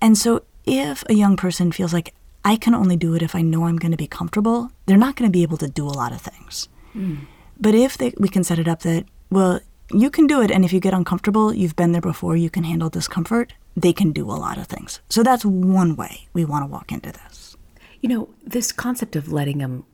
And 0.01 0.17
so 0.17 0.43
if 0.65 1.03
a 1.09 1.13
young 1.13 1.35
person 1.35 1.71
feels 1.71 1.93
like 1.93 2.13
I 2.45 2.55
can 2.55 2.73
only 2.73 2.95
do 2.95 3.13
it 3.13 3.21
if 3.21 3.35
I 3.35 3.41
know 3.41 3.65
I'm 3.65 3.77
going 3.77 3.91
to 3.91 3.97
be 3.97 4.07
comfortable, 4.07 4.71
they're 4.85 4.97
not 4.97 5.17
going 5.17 5.29
to 5.29 5.33
be 5.33 5.43
able 5.43 5.57
to 5.57 5.67
do 5.67 5.85
a 5.85 5.89
lot 5.89 6.13
of 6.13 6.21
things. 6.21 6.69
Mm. 6.95 7.25
But 7.59 7.75
if 7.75 7.97
they, 7.97 8.13
we 8.17 8.29
can 8.29 8.43
set 8.43 8.57
it 8.57 8.67
up 8.67 8.81
that, 8.81 9.05
well, 9.29 9.59
you 9.91 10.09
can 10.09 10.27
do 10.27 10.41
it, 10.41 10.51
and 10.51 10.63
if 10.63 10.73
you 10.73 10.79
get 10.79 10.93
uncomfortable, 10.93 11.53
you've 11.53 11.75
been 11.75 11.91
there 11.91 12.01
before, 12.01 12.35
you 12.35 12.49
can 12.49 12.63
handle 12.63 12.89
discomfort, 12.89 13.53
they 13.75 13.93
can 13.93 14.11
do 14.11 14.25
a 14.25 14.33
lot 14.33 14.57
of 14.57 14.67
things. 14.67 15.01
So 15.09 15.23
that's 15.23 15.45
one 15.45 15.95
way 15.95 16.27
we 16.33 16.45
want 16.45 16.63
to 16.63 16.67
walk 16.67 16.91
into 16.91 17.11
this. 17.11 17.55
You 18.01 18.09
know, 18.09 18.29
this 18.45 18.71
concept 18.71 19.15
of 19.15 19.31
letting 19.31 19.57
them 19.57 19.85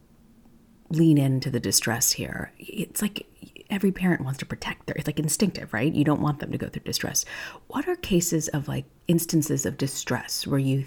lean 0.89 1.17
into 1.17 1.49
the 1.49 1.59
distress 1.59 2.11
here, 2.11 2.51
it's 2.59 3.01
like 3.01 3.25
every 3.73 3.91
parent 3.91 4.21
wants 4.21 4.37
to 4.39 4.45
protect 4.45 4.85
their, 4.85 4.95
it's 4.95 5.07
like 5.07 5.19
instinctive, 5.19 5.73
right? 5.73 5.91
You 5.91 6.03
don't 6.03 6.21
want 6.21 6.39
them 6.39 6.51
to 6.51 6.57
go 6.57 6.69
through 6.69 6.83
distress. 6.83 7.25
What 7.67 7.87
are 7.87 7.95
cases 7.95 8.47
of 8.49 8.67
like 8.67 8.85
instances 9.07 9.65
of 9.65 9.77
distress 9.77 10.45
where 10.45 10.59
you 10.59 10.85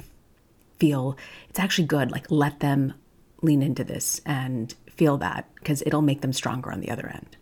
feel 0.78 1.18
it's 1.50 1.58
actually 1.58 1.88
good, 1.88 2.12
like 2.12 2.30
let 2.30 2.60
them 2.60 2.94
lean 3.42 3.60
into 3.60 3.82
this 3.82 4.20
and 4.24 4.72
feel 4.88 5.18
that 5.18 5.52
because 5.56 5.82
it'll 5.84 6.00
make 6.00 6.20
them 6.20 6.32
stronger 6.32 6.70
on 6.70 6.80
the 6.80 6.90
other 6.90 7.08
end? 7.08 7.36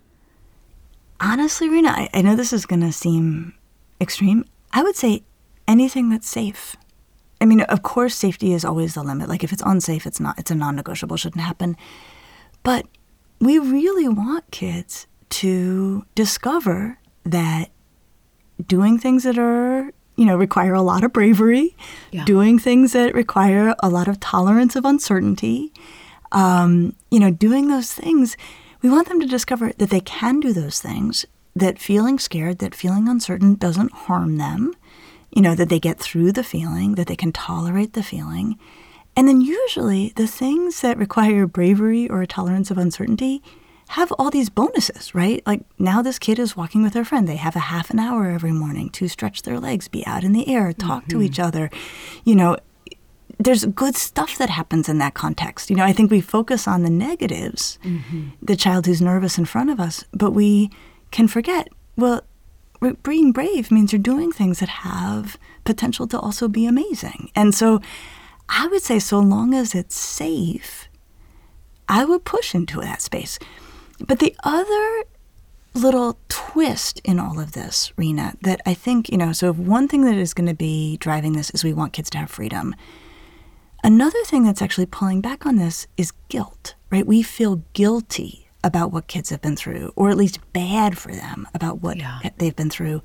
Honestly, 1.21 1.69
Reena, 1.69 1.89
I, 1.89 2.09
I 2.15 2.23
know 2.23 2.37
this 2.37 2.53
is 2.53 2.65
going 2.65 2.81
to 2.81 2.93
seem 2.93 3.55
extreme. 4.01 4.47
I 4.73 4.83
would 4.83 4.97
say 4.97 5.25
anything 5.69 6.09
that's 6.09 6.29
safe. 6.29 6.75
I 7.41 7.45
mean, 7.45 7.61
of 7.61 7.83
course, 7.83 8.15
safety 8.15 8.55
is 8.55 8.65
always 8.65 8.95
the 8.95 9.03
limit. 9.03 9.29
Like, 9.29 9.45
if 9.45 9.53
it's 9.53 9.63
unsafe, 9.65 10.07
it's 10.07 10.21
not, 10.21 10.39
it's 10.39 10.51
a 10.51 10.55
non 10.55 10.77
negotiable, 10.77 11.19
shouldn't 11.19 11.45
happen. 11.45 11.77
But 12.63 12.87
we 13.41 13.59
really 13.59 14.09
want 14.09 14.51
kids 14.51 15.07
to 15.35 16.07
discover 16.15 16.99
that 17.25 17.71
doing 18.65 18.99
things 18.99 19.25
that 19.25 19.37
are, 19.37 19.91
you 20.15 20.25
know, 20.25 20.37
require 20.37 20.75
a 20.75 20.83
lot 20.83 21.03
of 21.03 21.13
bravery, 21.13 21.77
yeah. 22.13 22.25
doing 22.25 22.57
things 22.57 22.93
that 22.93 23.15
require 23.15 23.75
a 23.81 23.89
lot 23.89 24.07
of 24.07 24.21
tolerance 24.21 24.77
of 24.77 24.85
uncertainty, 24.85 25.73
um, 26.31 26.95
you 27.11 27.19
know, 27.19 27.33
doing 27.33 27.67
those 27.67 27.93
things, 27.93 28.37
we 28.81 28.89
want 28.89 29.09
them 29.09 29.21
to 29.21 29.27
discover 29.27 29.73
that 29.79 29.91
they 29.91 30.01
can 30.01 30.39
do 30.39 30.53
those 30.53 30.81
things, 30.81 31.27
that 31.57 31.81
feeling 31.81 32.21
scared, 32.21 32.61
that 32.61 32.75
feeling 32.75 33.09
uncertain 33.09 33.57
doesn't 33.57 33.91
harm 33.93 34.37
them, 34.37 34.73
you 35.33 35.43
know, 35.43 35.57
that 35.57 35.69
they 35.69 35.81
get 35.81 35.99
through 35.99 36.31
the 36.31 36.45
feeling, 36.45 36.95
that 36.95 37.09
they 37.09 37.17
can 37.17 37.33
tolerate 37.33 37.95
the 37.95 38.05
feeling. 38.05 38.57
And 39.17 39.27
then 39.27 39.41
usually 39.41 40.13
the 40.15 40.29
things 40.29 40.81
that 40.83 40.97
require 40.97 41.49
bravery 41.49 42.09
or 42.09 42.23
a 42.23 42.27
tolerance 42.27 42.71
of 42.71 42.79
uncertainty 42.79 43.43
have 43.89 44.13
all 44.13 44.31
these 44.31 44.49
bonuses, 44.49 45.15
right? 45.15 45.43
Like 45.47 45.63
now 45.79 46.03
this 46.03 46.19
kid 46.19 46.39
is 46.39 46.57
walking 46.57 46.83
with 46.83 46.95
her 46.95 47.05
friend. 47.05 47.29
They 47.29 47.37
have 47.37 47.57
a 47.57 47.61
half 47.61 47.91
an 47.91 47.99
hour 47.99 48.31
every 48.31 48.53
morning 48.53 48.91
to 48.91 49.09
stretch 49.09 49.43
their 49.43 49.61
legs, 49.61 49.89
be 49.89 50.07
out 50.07 50.25
in 50.25 50.33
the 50.33 50.49
air, 50.49 50.73
talk 50.73 51.03
mm-hmm. 51.03 51.19
to 51.19 51.23
each 51.23 51.39
other. 51.39 51.71
You 52.25 52.35
know, 52.35 52.57
there's 53.39 53.65
good 53.67 53.97
stuff 53.97 54.39
that 54.39 54.51
happens 54.51 54.89
in 54.89 54.99
that 54.99 55.15
context. 55.15 55.71
You 55.71 55.77
know, 55.77 55.85
I 55.85 55.93
think 55.93 56.11
we 56.11 56.21
focus 56.21 56.67
on 56.67 56.83
the 56.83 56.91
negatives, 56.91 57.79
mm-hmm. 57.83 58.29
the 58.41 58.57
child 58.57 58.87
who's 58.87 59.03
nervous 59.03 59.39
in 59.39 59.45
front 59.45 59.71
of 59.71 59.81
us, 59.81 60.05
but 60.13 60.31
we 60.31 60.71
can 61.11 61.29
forget, 61.29 61.69
well, 61.97 62.23
being 63.03 63.33
brave 63.33 63.71
means 63.71 63.93
you're 63.93 64.01
doing 64.01 64.31
things 64.31 64.61
that 64.61 64.69
have 64.69 65.39
potential 65.65 66.07
to 66.09 66.19
also 66.19 66.49
be 66.49 66.67
amazing. 66.67 67.31
And 67.35 67.55
so 67.55 67.81
I 68.49 68.67
would 68.67 68.83
say, 68.83 68.99
so 68.99 69.21
long 69.21 69.55
as 69.55 69.75
it's 69.75 69.97
safe, 69.97 70.89
I 71.89 72.05
would 72.05 72.25
push 72.25 72.55
into 72.55 72.81
that 72.81 73.01
space. 73.01 73.39
But 74.07 74.19
the 74.19 74.35
other 74.45 75.05
little 75.75 76.19
twist 76.29 77.01
in 77.05 77.19
all 77.19 77.41
of 77.41 77.53
this, 77.53 77.93
Reena, 77.99 78.39
that 78.43 78.61
I 78.65 78.75
think, 78.75 79.11
you 79.11 79.19
know, 79.19 79.33
so 79.33 79.53
one 79.53 79.89
thing 79.89 80.05
that 80.05 80.17
is 80.17 80.35
going 80.35 80.47
to 80.47 80.55
be 80.55 80.97
driving 80.99 81.33
this 81.33 81.51
is 81.51 81.65
we 81.65 81.73
want 81.73 81.93
kids 81.93 82.11
to 82.11 82.19
have 82.19 82.31
freedom. 82.31 82.75
Another 83.83 84.23
thing 84.25 84.45
that's 84.45 84.63
actually 84.63 84.87
pulling 84.87 85.21
back 85.21 85.45
on 85.45 85.57
this 85.57 85.87
is 85.97 86.13
guilt, 86.29 86.75
right? 86.91 87.07
We 87.07 87.23
feel 87.23 87.63
guilty 87.73 88.49
about 88.63 88.93
what 88.93 89.09
kids 89.09 89.31
have 89.31 89.43
been 89.43 89.57
through, 89.57 89.93
or 89.95 90.11
at 90.11 90.17
least 90.17 90.41
bad 90.53 90.97
for 90.97 91.13
them 91.13 91.47
about 91.53 91.83
what 91.83 91.99
yeah. 91.99 92.21
they've 92.39 92.57
been 92.57 92.71
through. 92.71 93.03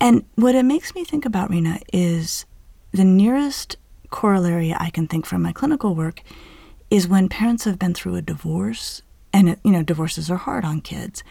And 0.00 0.24
what 0.34 0.54
it 0.54 0.64
makes 0.64 0.94
me 0.94 1.04
think 1.04 1.24
about, 1.24 1.50
Reena, 1.50 1.82
is 1.92 2.44
the 2.92 3.04
nearest 3.04 3.76
corollary 4.10 4.74
I 4.74 4.90
can 4.90 5.08
think 5.08 5.26
from 5.26 5.42
my 5.42 5.52
clinical 5.52 5.94
work 5.94 6.22
is 6.90 7.08
when 7.08 7.28
parents 7.28 7.64
have 7.64 7.78
been 7.78 7.94
through 7.94 8.14
a 8.14 8.22
divorce, 8.22 9.02
and 9.32 9.56
you 9.64 9.70
know, 9.70 9.82
divorces 9.82 10.30
are 10.30 10.36
hard 10.36 10.64
on 10.64 10.80
kids, 10.80 11.22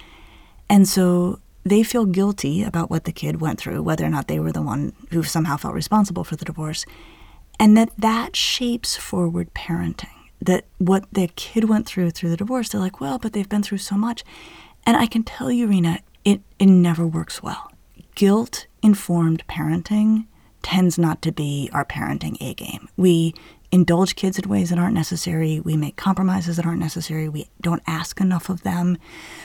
and 0.69 0.87
so 0.87 1.39
they 1.63 1.83
feel 1.83 2.05
guilty 2.05 2.61
about 2.63 2.89
what 2.89 3.05
the 3.05 3.11
kid 3.11 3.41
went 3.41 3.59
through, 3.59 3.81
whether 3.81 4.05
or 4.05 4.09
not 4.09 4.27
they 4.27 4.39
were 4.39 4.51
the 4.51 4.61
one 4.61 4.93
who 5.11 5.23
somehow 5.23 5.57
felt 5.57 5.73
responsible 5.73 6.23
for 6.23 6.35
the 6.35 6.45
divorce, 6.45 6.85
and 7.59 7.75
that 7.75 7.89
that 7.97 8.35
shapes 8.35 8.95
forward 8.95 9.53
parenting 9.53 10.09
that 10.41 10.65
what 10.77 11.05
the 11.11 11.27
kid 11.35 11.65
went 11.65 11.85
through 11.85 12.11
through 12.11 12.29
the 12.29 12.37
divorce, 12.37 12.69
they're 12.69 12.81
like, 12.81 13.01
well, 13.01 13.17
but 13.17 13.33
they've 13.33 13.49
been 13.49 13.63
through 13.63 13.79
so 13.79 13.95
much. 13.95 14.23
And 14.85 14.95
I 14.95 15.07
can 15.07 15.23
tell 15.23 15.51
you, 15.51 15.67
Reena, 15.67 15.99
it, 16.23 16.41
it 16.59 16.67
never 16.67 17.05
works 17.05 17.41
well. 17.41 17.71
Guilt 18.15 18.67
informed 18.81 19.45
parenting 19.47 20.25
tends 20.61 20.97
not 20.97 21.21
to 21.21 21.31
be 21.31 21.69
our 21.73 21.85
parenting 21.85 22.37
A 22.41 22.53
game. 22.53 22.89
We 22.97 23.33
indulge 23.71 24.15
kids 24.15 24.39
in 24.39 24.49
ways 24.49 24.69
that 24.69 24.79
aren't 24.79 24.93
necessary. 24.93 25.59
We 25.59 25.77
make 25.77 25.95
compromises 25.95 26.57
that 26.57 26.65
aren't 26.65 26.79
necessary. 26.79 27.29
We 27.29 27.47
don't 27.61 27.83
ask 27.87 28.21
enough 28.21 28.49
of 28.49 28.63
them. 28.63 28.97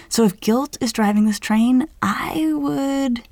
So 0.08 0.24
if 0.24 0.40
guilt 0.40 0.76
is 0.80 0.92
driving 0.92 1.26
this 1.26 1.38
train, 1.38 1.88
I 2.02 2.52
would 2.54 3.22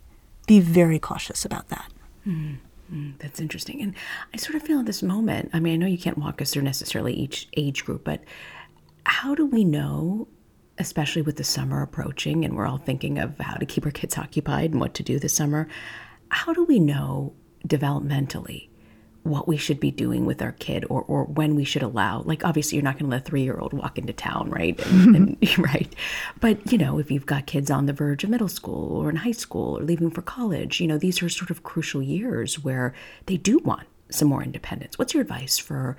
be 0.47 0.61
very 0.61 0.99
cautious 0.99 1.45
about 1.45 1.69
that. 1.69 1.93
Mm, 2.27 3.19
that's 3.19 3.41
interesting. 3.41 3.83
And 3.83 3.95
I 4.33 4.39
sort 4.39 4.55
of 4.55 4.63
feel 4.63 4.81
at 4.81 4.87
this 4.87 5.03
moment, 5.03 5.51
I 5.53 5.61
mean, 5.61 5.75
I 5.75 5.77
know 5.77 5.87
you 5.87 5.99
can't 5.99 6.19
walk 6.19 6.41
us 6.41 6.53
through 6.53 6.63
necessarily 6.63 7.13
each 7.13 7.49
age 7.57 7.85
group, 7.85 8.05
but 8.05 8.23
how 9.05 9.35
do 9.35 9.47
we 9.47 9.65
know, 9.65 10.29
especially 10.79 11.23
with 11.23 11.37
the 11.37 11.45
summer 11.45 11.83
approaching 11.83 12.45
and 12.45 12.57
we're 12.57 12.67
all 12.67 12.79
thinking 12.79 13.19
of 13.19 13.39
how 13.39 13.55
to 13.57 13.67
keep 13.67 13.85
our 13.85 13.93
kids 13.93 14.17
occupied 14.17 14.73
and 14.73 14.81
what 14.81 14.95
to 14.95 15.03
do 15.03 15.19
this 15.19 15.35
summer, 15.35 15.69
how 16.31 16.53
do 16.53 16.65
we 16.65 16.79
know 16.79 17.35
developmentally 17.67 18.68
what 19.29 19.49
we 19.49 19.57
should 19.57 19.81
be 19.81 19.91
doing 19.91 20.27
with 20.27 20.43
our 20.43 20.53
kid 20.53 20.85
or, 20.89 21.03
or 21.03 21.25
when 21.25 21.55
we 21.55 21.65
should 21.65 21.83
allow 21.83 22.23
like 22.23 22.45
obviously 22.45 22.77
you're 22.77 22.85
not 22.85 22.95
going 22.95 23.05
to 23.05 23.11
let 23.11 23.23
a 23.23 23.25
three-year-old 23.25 23.73
walk 23.73 23.99
into 23.99 24.13
town 24.13 24.51
right? 24.51 24.79
And, 24.87 25.15
mm-hmm. 25.15 25.15
and, 25.15 25.59
right. 25.75 25.95
But 26.41 26.73
you 26.73 26.79
know 26.79 26.99
if 26.99 27.11
you've 27.11 27.27
got 27.27 27.47
kids 27.47 27.71
on 27.71 27.87
the 27.87 27.93
verge 27.93 28.25
of 28.25 28.31
middle 28.31 28.49
school 28.49 28.97
or 28.97 29.11
in 29.11 29.17
high 29.17 29.33
school 29.33 29.79
or 29.79 29.83
leaving 29.83 30.11
for 30.11 30.23
college 30.23 30.81
you 30.81 30.87
know 30.87 30.99
these 30.99 31.23
are 31.23 31.29
sort 31.29 31.51
of 31.51 31.63
crucial 31.63 32.03
years 32.03 32.63
where 32.63 32.95
they 33.27 33.37
do 33.37 33.59
want 33.59 33.87
some 34.11 34.29
more 34.29 34.43
independence. 34.43 34.99
What's 34.99 35.13
your 35.13 35.21
advice 35.21 35.59
for 35.59 35.97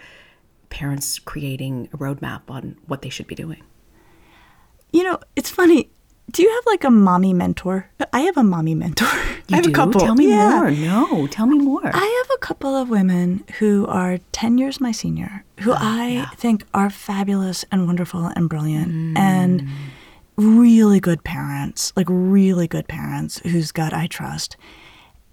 parents 0.69 1.19
creating 1.19 1.89
a 1.93 1.97
roadmap 1.97 2.41
on 2.49 2.77
what 2.87 3.01
they 3.01 3.09
should 3.09 3.27
be 3.27 3.35
doing? 3.35 3.61
You 4.91 5.03
know 5.03 5.19
it's 5.35 5.49
funny 5.49 5.89
do 6.31 6.43
you 6.43 6.49
have 6.53 6.63
like 6.65 6.83
a 6.83 6.89
mommy 6.89 7.33
mentor? 7.33 7.89
I 8.13 8.21
have 8.21 8.37
a 8.37 8.43
mommy 8.43 8.75
mentor. 8.75 9.07
You 9.49 9.55
I 9.55 9.57
have 9.57 9.65
do? 9.65 9.71
a 9.71 9.73
couple. 9.73 9.99
Tell 9.99 10.13
me 10.13 10.27
Yeah. 10.29 10.59
more. 10.59 10.69
No, 10.69 11.25
tell 11.25 11.47
me 11.47 11.57
more. 11.57 11.81
I 11.83 12.23
have 12.23 12.35
a 12.35 12.39
couple 12.39 12.75
of 12.75 12.87
women 12.87 13.43
who 13.57 13.87
are 13.87 14.19
10 14.31 14.59
years 14.59 14.79
my 14.79 14.91
senior, 14.91 15.43
who 15.61 15.71
ah, 15.73 15.77
I 15.79 16.25
think 16.35 16.65
are 16.71 16.91
fabulous 16.91 17.65
and 17.71 17.87
wonderful 17.87 18.27
and 18.27 18.47
brilliant 18.47 18.91
mm. 18.91 19.17
and 19.17 19.67
really 20.37 20.99
good 20.99 21.23
parents, 21.23 21.93
like 21.95 22.05
really 22.09 22.67
good 22.67 22.87
parents 22.87 23.39
whose 23.39 23.71
gut 23.71 23.91
I 23.91 24.05
trust. 24.05 24.55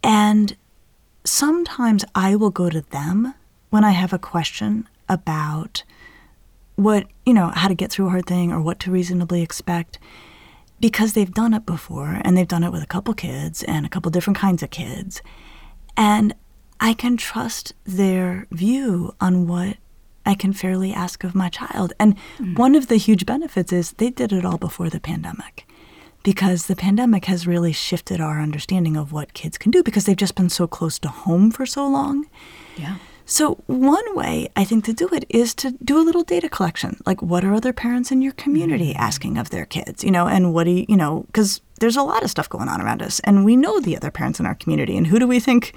And 0.03 0.57
sometimes 1.25 2.03
I 2.15 2.37
will 2.37 2.51
go 2.51 2.71
to 2.71 2.81
them 2.81 3.35
when 3.69 3.85
I 3.85 3.91
have 3.91 4.15
a 4.15 4.19
question 4.19 4.89
about 5.11 5.83
what, 6.77 7.07
you 7.27 7.35
know, 7.35 7.49
how 7.55 7.69
to 7.69 7.75
get 7.75 7.91
through 7.91 8.07
a 8.07 8.11
hard 8.11 8.25
thing 8.25 8.51
or 8.51 8.63
what 8.63 8.81
to 8.81 8.91
reasonably 8.91 9.43
expect 9.43 9.99
because 10.81 11.12
they've 11.12 11.33
done 11.33 11.55
it 11.55 11.67
before 11.67 12.21
and 12.23 12.37
they've 12.37 12.49
done 12.49 12.65
it 12.65 12.73
with 12.73 12.83
a 12.83 12.87
couple 12.87 13.15
kids 13.15 13.62
and 13.62 13.87
a 13.87 13.89
couple 13.89 14.11
different 14.11 14.39
kinds 14.39 14.62
of 14.62 14.71
kids. 14.71 15.23
And 15.97 16.35
I 16.81 16.93
can 16.93 17.17
trust 17.17 17.73
their 17.85 18.47
view 18.51 19.15
on 19.21 19.47
what 19.47 19.79
I 20.27 20.35
can 20.35 20.53
fairly 20.53 20.93
ask 20.93 21.25
of 21.25 21.35
my 21.35 21.49
child. 21.49 21.93
And 21.99 22.19
hmm. 22.37 22.55
one 22.55 22.75
of 22.75 22.89
the 22.89 22.97
huge 22.97 23.25
benefits 23.25 23.73
is 23.73 23.93
they 23.93 24.11
did 24.11 24.33
it 24.33 24.45
all 24.45 24.59
before 24.59 24.91
the 24.91 25.01
pandemic 25.01 25.67
because 26.23 26.67
the 26.67 26.75
pandemic 26.75 27.27
has 27.27 27.47
really 27.47 27.73
shifted 27.73 28.21
our 28.21 28.41
understanding 28.41 28.97
of 28.97 29.12
what 29.12 29.33
kids 29.33 29.57
can 29.57 29.71
do 29.71 29.83
because 29.83 30.05
they've 30.05 30.17
just 30.17 30.35
been 30.35 30.51
so 30.51 30.67
close 30.67 30.99
to 30.99 31.09
home 31.09 31.53
for 31.53 31.65
so 31.65 31.89
long. 31.89 32.27
yeah. 32.77 32.97
So, 33.29 33.55
one 33.67 34.15
way 34.15 34.49
I 34.55 34.62
think 34.65 34.85
to 34.85 34.93
do 34.93 35.09
it 35.09 35.25
is 35.29 35.53
to 35.57 35.73
do 35.85 35.99
a 35.99 36.07
little 36.07 36.23
data 36.23 36.49
collection. 36.49 37.01
Like, 37.05 37.21
what 37.21 37.45
are 37.45 37.53
other 37.53 37.73
parents 37.73 38.12
in 38.12 38.23
your 38.23 38.33
community 38.33 38.91
mm-hmm. 38.91 39.03
asking 39.03 39.37
of 39.37 39.51
their 39.51 39.67
kids? 39.67 40.05
You 40.05 40.12
know, 40.12 40.29
and 40.29 40.55
what 40.55 40.65
do 40.65 40.71
you, 40.71 40.87
you 40.89 40.97
know, 40.97 41.25
because 41.27 41.61
there's 41.81 41.97
a 41.97 42.05
lot 42.05 42.23
of 42.23 42.31
stuff 42.31 42.49
going 42.49 42.69
on 42.69 42.81
around 42.81 43.03
us, 43.03 43.19
and 43.25 43.45
we 43.45 43.57
know 43.57 43.81
the 43.81 43.97
other 43.97 44.12
parents 44.12 44.39
in 44.39 44.47
our 44.47 44.55
community. 44.55 44.97
And 44.97 45.09
who 45.09 45.19
do 45.19 45.27
we 45.27 45.41
think, 45.41 45.75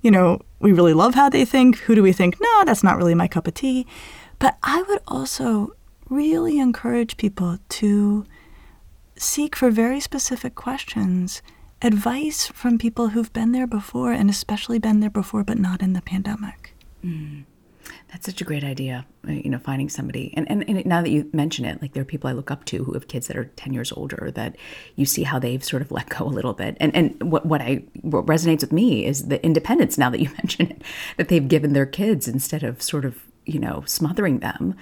you 0.00 0.12
know, 0.12 0.40
we 0.60 0.72
really 0.72 0.94
love 0.94 1.16
how 1.16 1.28
they 1.28 1.44
think? 1.44 1.78
Who 1.78 1.96
do 1.96 2.04
we 2.04 2.12
think, 2.12 2.36
no, 2.40 2.64
that's 2.64 2.84
not 2.84 2.96
really 2.96 3.16
my 3.16 3.26
cup 3.26 3.48
of 3.48 3.54
tea? 3.54 3.84
But 4.38 4.56
I 4.62 4.82
would 4.82 5.00
also 5.08 5.74
really 6.08 6.60
encourage 6.60 7.16
people 7.16 7.58
to 7.68 8.24
seek 9.16 9.56
for 9.56 9.72
very 9.72 9.98
specific 9.98 10.54
questions 10.54 11.42
advice 11.80 12.46
from 12.46 12.78
people 12.78 13.08
who've 13.08 13.32
been 13.32 13.50
there 13.50 13.66
before 13.66 14.12
and 14.12 14.30
especially 14.30 14.78
been 14.78 15.00
there 15.00 15.10
before 15.10 15.42
but 15.42 15.58
not 15.58 15.82
in 15.82 15.94
the 15.94 16.02
pandemic. 16.02 16.71
That's 18.10 18.26
such 18.26 18.40
a 18.40 18.44
great 18.44 18.64
idea, 18.64 19.06
uh, 19.26 19.32
you 19.32 19.50
know, 19.50 19.58
finding 19.58 19.88
somebody. 19.88 20.32
And, 20.36 20.48
and, 20.50 20.64
and 20.68 20.84
now 20.86 21.02
that 21.02 21.10
you 21.10 21.28
mention 21.32 21.64
it, 21.64 21.80
like 21.80 21.92
there 21.92 22.02
are 22.02 22.06
people 22.06 22.28
I 22.28 22.32
look 22.32 22.50
up 22.50 22.64
to 22.66 22.84
who 22.84 22.92
have 22.92 23.08
kids 23.08 23.26
that 23.28 23.36
are 23.36 23.44
10 23.44 23.72
years 23.72 23.92
older 23.92 24.30
that 24.34 24.56
you 24.96 25.06
see 25.06 25.22
how 25.22 25.38
they've 25.38 25.64
sort 25.64 25.82
of 25.82 25.90
let 25.90 26.08
go 26.08 26.24
a 26.24 26.28
little 26.28 26.52
bit. 26.52 26.76
And, 26.78 26.94
and 26.94 27.32
what, 27.32 27.46
what, 27.46 27.60
I, 27.60 27.82
what 28.02 28.26
resonates 28.26 28.60
with 28.60 28.72
me 28.72 29.04
is 29.04 29.28
the 29.28 29.44
independence, 29.44 29.98
now 29.98 30.10
that 30.10 30.20
you 30.20 30.28
mention 30.38 30.70
it, 30.70 30.82
that 31.16 31.28
they've 31.28 31.46
given 31.46 31.72
their 31.72 31.86
kids 31.86 32.28
instead 32.28 32.62
of 32.62 32.82
sort 32.82 33.04
of, 33.04 33.24
you 33.46 33.58
know, 33.58 33.82
smothering 33.86 34.38
them, 34.40 34.74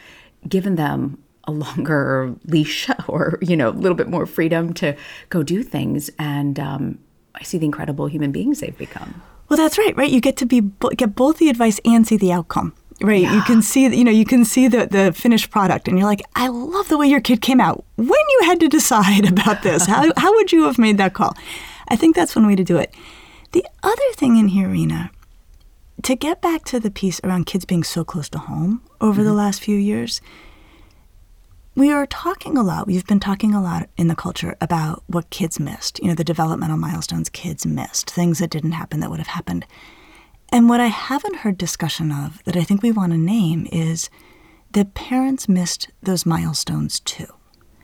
given 0.48 0.76
them 0.76 1.22
a 1.44 1.52
longer 1.52 2.34
leash 2.44 2.90
or, 3.08 3.38
you 3.40 3.56
know, 3.56 3.68
a 3.68 3.70
little 3.70 3.96
bit 3.96 4.08
more 4.08 4.26
freedom 4.26 4.74
to 4.74 4.96
go 5.28 5.42
do 5.42 5.62
things. 5.62 6.10
And 6.18 6.58
um, 6.58 6.98
I 7.34 7.42
see 7.44 7.58
the 7.58 7.66
incredible 7.66 8.06
human 8.06 8.32
beings 8.32 8.60
they've 8.60 8.76
become. 8.76 9.22
Well, 9.50 9.56
that's 9.56 9.76
right, 9.76 9.96
right? 9.96 10.10
You 10.10 10.20
get 10.20 10.36
to 10.38 10.46
be 10.46 10.62
get 10.96 11.16
both 11.16 11.38
the 11.38 11.50
advice 11.50 11.80
and 11.84 12.06
see 12.06 12.16
the 12.16 12.32
outcome. 12.32 12.72
Right, 13.02 13.22
you 13.22 13.40
can 13.42 13.62
see, 13.62 13.84
you 13.84 14.04
know, 14.04 14.10
you 14.10 14.26
can 14.26 14.44
see 14.44 14.68
the, 14.68 14.86
the 14.86 15.12
finished 15.14 15.50
product, 15.50 15.88
and 15.88 15.98
you're 15.98 16.06
like, 16.06 16.20
I 16.36 16.48
love 16.48 16.88
the 16.88 16.98
way 16.98 17.06
your 17.06 17.22
kid 17.22 17.40
came 17.40 17.58
out. 17.58 17.82
When 17.96 18.08
you 18.08 18.40
had 18.44 18.60
to 18.60 18.68
decide 18.68 19.26
about 19.32 19.62
this, 19.62 19.86
how, 19.86 20.12
how 20.18 20.34
would 20.34 20.52
you 20.52 20.64
have 20.64 20.78
made 20.78 20.98
that 20.98 21.14
call? 21.14 21.34
I 21.88 21.96
think 21.96 22.14
that's 22.14 22.36
one 22.36 22.46
way 22.46 22.56
to 22.56 22.62
do 22.62 22.76
it. 22.76 22.94
The 23.52 23.64
other 23.82 24.12
thing 24.16 24.36
in 24.36 24.48
here, 24.48 24.68
Reena, 24.68 25.08
to 26.02 26.14
get 26.14 26.42
back 26.42 26.64
to 26.66 26.78
the 26.78 26.90
piece 26.90 27.20
around 27.24 27.46
kids 27.46 27.64
being 27.64 27.84
so 27.84 28.04
close 28.04 28.28
to 28.30 28.38
home 28.38 28.82
over 29.00 29.22
the 29.22 29.30
mm-hmm. 29.30 29.38
last 29.38 29.62
few 29.62 29.76
years, 29.76 30.20
we 31.74 31.92
are 31.92 32.06
talking 32.06 32.56
a 32.56 32.62
lot. 32.62 32.86
We've 32.86 33.06
been 33.06 33.20
talking 33.20 33.54
a 33.54 33.62
lot 33.62 33.88
in 33.96 34.08
the 34.08 34.16
culture 34.16 34.56
about 34.60 35.02
what 35.06 35.30
kids 35.30 35.60
missed, 35.60 36.00
you 36.00 36.08
know, 36.08 36.14
the 36.14 36.24
developmental 36.24 36.76
milestones 36.76 37.28
kids 37.28 37.64
missed, 37.64 38.10
things 38.10 38.38
that 38.38 38.50
didn't 38.50 38.72
happen 38.72 39.00
that 39.00 39.10
would 39.10 39.20
have 39.20 39.28
happened. 39.28 39.66
And 40.52 40.68
what 40.68 40.80
I 40.80 40.86
haven't 40.86 41.36
heard 41.36 41.56
discussion 41.56 42.10
of 42.10 42.42
that 42.44 42.56
I 42.56 42.64
think 42.64 42.82
we 42.82 42.90
want 42.90 43.12
to 43.12 43.18
name 43.18 43.68
is 43.70 44.10
that 44.72 44.94
parents 44.94 45.48
missed 45.48 45.88
those 46.02 46.26
milestones 46.26 47.00
too. 47.00 47.26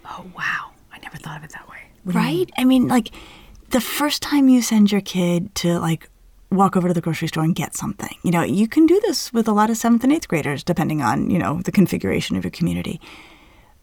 Oh, 0.04 0.26
wow. 0.36 0.70
I 0.92 0.98
never 0.98 1.16
thought 1.16 1.38
of 1.38 1.44
it 1.44 1.50
that 1.50 1.68
way. 1.68 1.76
Right? 2.04 2.50
I 2.56 2.64
mean, 2.64 2.88
like 2.88 3.12
the 3.70 3.80
first 3.80 4.22
time 4.22 4.48
you 4.48 4.62
send 4.62 4.90
your 4.92 5.00
kid 5.00 5.54
to 5.56 5.78
like 5.78 6.08
walk 6.50 6.76
over 6.76 6.88
to 6.88 6.94
the 6.94 7.00
grocery 7.00 7.28
store 7.28 7.44
and 7.44 7.54
get 7.54 7.74
something, 7.74 8.16
you 8.22 8.30
know, 8.30 8.42
you 8.42 8.68
can 8.68 8.86
do 8.86 9.00
this 9.00 9.32
with 9.32 9.48
a 9.48 9.52
lot 9.52 9.70
of 9.70 9.76
seventh 9.76 10.04
and 10.04 10.12
eighth 10.12 10.28
graders, 10.28 10.64
depending 10.64 11.02
on, 11.02 11.30
you 11.30 11.38
know, 11.38 11.60
the 11.62 11.72
configuration 11.72 12.36
of 12.36 12.44
your 12.44 12.52
community. 12.52 13.00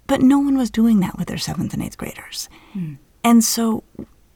But 0.07 0.21
no 0.21 0.39
one 0.39 0.57
was 0.57 0.69
doing 0.69 0.99
that 0.99 1.17
with 1.17 1.27
their 1.27 1.37
seventh 1.37 1.73
and 1.73 1.81
eighth 1.81 1.97
graders. 1.97 2.49
Hmm. 2.73 2.95
And 3.23 3.43
so, 3.43 3.83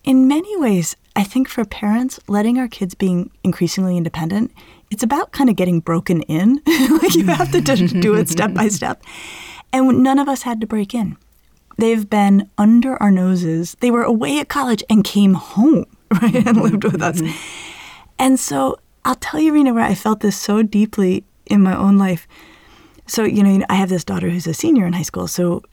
in 0.03 0.27
many 0.27 0.55
ways, 0.57 0.95
I 1.15 1.23
think 1.23 1.49
for 1.49 1.65
parents, 1.65 2.19
letting 2.27 2.57
our 2.57 2.67
kids 2.67 2.95
being 2.95 3.31
increasingly 3.43 3.97
independent, 3.97 4.51
it's 4.89 5.03
about 5.03 5.31
kind 5.31 5.49
of 5.49 5.55
getting 5.55 5.79
broken 5.79 6.21
in. 6.23 6.61
like 7.01 7.15
you 7.15 7.25
have 7.25 7.51
to 7.51 7.61
just 7.61 7.99
do 7.99 8.15
it 8.15 8.29
step 8.29 8.53
by 8.53 8.69
step. 8.69 9.03
And 9.73 10.03
none 10.03 10.19
of 10.19 10.29
us 10.29 10.43
had 10.43 10.61
to 10.61 10.67
break 10.67 10.93
in. 10.93 11.17
They've 11.77 12.09
been 12.09 12.49
under 12.57 13.01
our 13.01 13.11
noses. 13.11 13.75
They 13.81 13.91
were 13.91 14.03
away 14.03 14.39
at 14.39 14.49
college 14.49 14.83
and 14.89 15.03
came 15.03 15.33
home, 15.33 15.85
right, 16.11 16.35
and 16.35 16.45
mm-hmm. 16.45 16.61
lived 16.61 16.83
with 16.85 17.01
us. 17.01 17.21
Mm-hmm. 17.21 17.37
And 18.19 18.39
so 18.39 18.77
I'll 19.05 19.15
tell 19.15 19.39
you, 19.39 19.53
Reena, 19.53 19.73
where 19.73 19.83
I 19.83 19.95
felt 19.95 20.21
this 20.21 20.39
so 20.39 20.63
deeply 20.63 21.23
in 21.45 21.61
my 21.61 21.77
own 21.77 21.97
life. 21.97 22.27
So, 23.07 23.23
you 23.23 23.43
know, 23.43 23.65
I 23.69 23.75
have 23.75 23.89
this 23.89 24.03
daughter 24.03 24.29
who's 24.29 24.47
a 24.47 24.53
senior 24.53 24.85
in 24.85 24.93
high 24.93 25.01
school. 25.01 25.27
So 25.27 25.63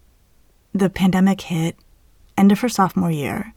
the 0.72 0.88
pandemic 0.88 1.40
hit, 1.40 1.76
end 2.38 2.52
of 2.52 2.60
her 2.60 2.68
sophomore 2.68 3.10
year, 3.10 3.52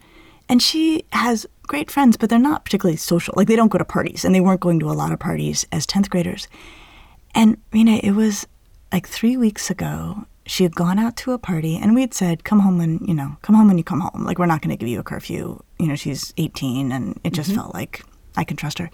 and 0.50 0.62
she 0.62 1.04
has 1.12 1.46
great 1.64 1.92
friends, 1.92 2.18
but 2.18 2.30
they're 2.30 2.40
not 2.40 2.64
particularly 2.64 2.98
social. 2.98 3.34
Like 3.38 3.48
they 3.48 3.56
don't 3.56 3.72
go 3.72 3.78
to 3.78 3.86
parties, 3.86 4.24
and 4.24 4.34
they 4.34 4.40
weren't 4.40 4.62
going 4.62 4.80
to 4.80 4.90
a 4.90 4.94
lot 4.94 5.12
of 5.12 5.20
parties 5.20 5.66
as 5.72 5.86
10th 5.86 6.10
graders. 6.10 6.48
And 7.36 7.58
Reena, 7.72 8.00
it 8.02 8.14
was 8.14 8.48
like 8.92 9.08
three 9.08 9.38
weeks 9.38 9.70
ago. 9.70 10.26
She 10.46 10.64
had 10.64 10.76
gone 10.76 10.98
out 10.98 11.18
to 11.18 11.34
a 11.34 11.38
party, 11.38 11.76
and 11.76 11.94
we 11.94 12.02
had 12.02 12.14
said, 12.14 12.46
"Come 12.46 12.62
home 12.62 12.78
when 12.78 13.00
you 13.06 13.14
know, 13.14 13.36
come 13.42 13.56
home 13.56 13.68
when 13.68 13.78
you 13.78 13.84
come 13.84 14.00
home. 14.00 14.24
Like 14.24 14.40
we're 14.40 14.46
not 14.46 14.62
going 14.62 14.76
to 14.76 14.78
give 14.78 14.88
you 14.88 15.00
a 15.00 15.04
curfew. 15.04 15.62
You 15.78 15.88
know, 15.88 15.96
she's 15.96 16.34
18, 16.38 16.92
and 16.94 17.20
it 17.24 17.34
just 17.34 17.50
mm-hmm. 17.50 17.60
felt 17.60 17.74
like 17.74 18.04
I 18.38 18.46
can 18.46 18.56
trust 18.56 18.80
her." 18.80 18.90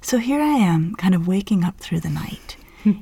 So 0.00 0.18
here 0.18 0.40
I 0.40 0.56
am, 0.56 0.96
kind 0.96 1.14
of 1.14 1.28
waking 1.28 1.64
up 1.64 1.78
through 1.78 2.00
the 2.00 2.10
night. 2.10 2.56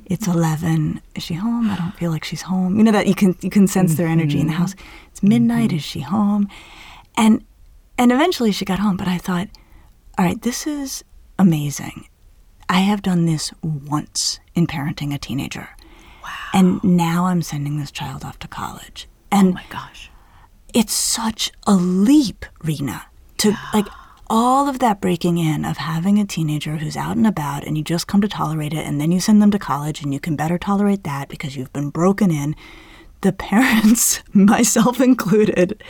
It's 0.06 0.26
11. 0.26 1.00
Is 1.14 1.22
she 1.22 1.34
home? 1.34 1.70
I 1.70 1.76
don't 1.76 1.96
feel 1.96 2.10
like 2.10 2.24
she's 2.24 2.42
home. 2.42 2.76
You 2.76 2.84
know 2.84 2.92
that 2.92 3.06
you 3.06 3.14
can 3.14 3.36
you 3.40 3.50
can 3.50 3.66
sense 3.66 3.96
their 3.96 4.06
energy 4.06 4.40
in 4.40 4.46
the 4.46 4.52
mm-hmm. 4.52 4.62
house. 4.62 4.74
It's 5.10 5.22
midnight. 5.22 5.68
Mm-hmm. 5.68 5.76
Is 5.78 5.82
she 5.84 6.00
home? 6.00 6.48
And 7.16 7.44
and 7.98 8.12
eventually 8.12 8.52
she 8.52 8.64
got 8.64 8.78
home, 8.78 8.96
but 8.96 9.08
I 9.08 9.18
thought, 9.18 9.48
all 10.18 10.24
right, 10.24 10.40
this 10.40 10.66
is 10.66 11.04
amazing. 11.38 12.08
I 12.68 12.80
have 12.80 13.02
done 13.02 13.26
this 13.26 13.52
once 13.62 14.40
in 14.54 14.66
parenting 14.66 15.14
a 15.14 15.18
teenager. 15.18 15.68
Wow. 16.22 16.30
And 16.54 16.82
now 16.84 17.26
I'm 17.26 17.42
sending 17.42 17.78
this 17.78 17.90
child 17.90 18.24
off 18.24 18.38
to 18.40 18.48
college. 18.48 19.08
And 19.30 19.48
Oh 19.48 19.52
my 19.52 19.64
gosh. 19.68 20.10
it's 20.72 20.92
such 20.92 21.52
a 21.66 21.74
leap, 21.74 22.46
Reena, 22.62 23.02
to 23.38 23.54
like 23.74 23.86
all 24.32 24.66
of 24.66 24.78
that 24.78 24.98
breaking 24.98 25.36
in 25.36 25.62
of 25.62 25.76
having 25.76 26.18
a 26.18 26.24
teenager 26.24 26.78
who's 26.78 26.96
out 26.96 27.18
and 27.18 27.26
about 27.26 27.64
and 27.64 27.76
you 27.76 27.84
just 27.84 28.06
come 28.06 28.22
to 28.22 28.26
tolerate 28.26 28.72
it 28.72 28.86
and 28.86 28.98
then 28.98 29.12
you 29.12 29.20
send 29.20 29.42
them 29.42 29.50
to 29.50 29.58
college 29.58 30.02
and 30.02 30.14
you 30.14 30.18
can 30.18 30.36
better 30.36 30.56
tolerate 30.56 31.04
that 31.04 31.28
because 31.28 31.54
you've 31.54 31.72
been 31.74 31.90
broken 31.90 32.30
in. 32.30 32.56
The 33.20 33.32
parents, 33.50 34.22
myself 34.32 35.02
included, 35.02 35.84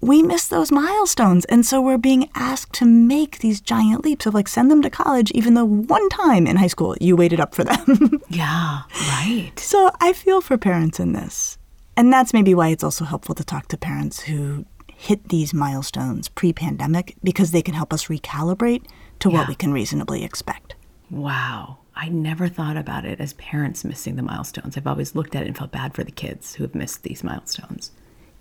we 0.00 0.20
miss 0.20 0.48
those 0.48 0.72
milestones. 0.72 1.44
And 1.44 1.64
so 1.64 1.80
we're 1.80 1.96
being 1.96 2.28
asked 2.34 2.72
to 2.74 2.84
make 2.84 3.38
these 3.38 3.60
giant 3.60 4.04
leaps 4.04 4.26
of 4.26 4.34
like 4.34 4.48
send 4.48 4.68
them 4.68 4.82
to 4.82 4.90
college, 4.90 5.30
even 5.30 5.54
though 5.54 5.64
one 5.64 6.08
time 6.08 6.48
in 6.48 6.56
high 6.56 6.66
school 6.66 6.96
you 7.00 7.14
waited 7.14 7.38
up 7.38 7.54
for 7.54 7.62
them. 7.62 8.20
yeah, 8.30 8.82
right. 9.08 9.52
So 9.58 9.92
I 10.00 10.12
feel 10.12 10.40
for 10.40 10.58
parents 10.58 10.98
in 10.98 11.12
this. 11.12 11.56
And 11.96 12.12
that's 12.12 12.32
maybe 12.32 12.52
why 12.52 12.70
it's 12.70 12.82
also 12.82 13.04
helpful 13.04 13.36
to 13.36 13.44
talk 13.44 13.68
to 13.68 13.76
parents 13.76 14.20
who 14.20 14.66
hit 15.04 15.28
these 15.28 15.52
milestones 15.52 16.28
pre 16.28 16.52
pandemic 16.52 17.14
because 17.22 17.50
they 17.50 17.62
can 17.62 17.74
help 17.74 17.92
us 17.92 18.06
recalibrate 18.06 18.84
to 19.20 19.30
yeah. 19.30 19.38
what 19.38 19.48
we 19.48 19.54
can 19.54 19.72
reasonably 19.72 20.24
expect. 20.24 20.74
Wow. 21.10 21.78
I 21.96 22.08
never 22.08 22.48
thought 22.48 22.76
about 22.76 23.04
it 23.04 23.20
as 23.20 23.34
parents 23.34 23.84
missing 23.84 24.16
the 24.16 24.22
milestones. 24.22 24.76
I've 24.76 24.86
always 24.86 25.14
looked 25.14 25.36
at 25.36 25.42
it 25.42 25.46
and 25.46 25.56
felt 25.56 25.70
bad 25.70 25.94
for 25.94 26.02
the 26.02 26.10
kids 26.10 26.54
who 26.54 26.64
have 26.64 26.74
missed 26.74 27.02
these 27.02 27.22
milestones. 27.22 27.92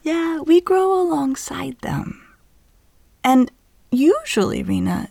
Yeah, 0.02 0.40
we 0.40 0.60
grow 0.60 1.00
alongside 1.00 1.78
them. 1.80 2.22
And 3.24 3.52
usually, 3.92 4.64
Reena, 4.64 5.10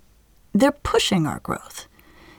they're 0.53 0.73
pushing 0.73 1.27
our 1.27 1.39
growth. 1.41 1.87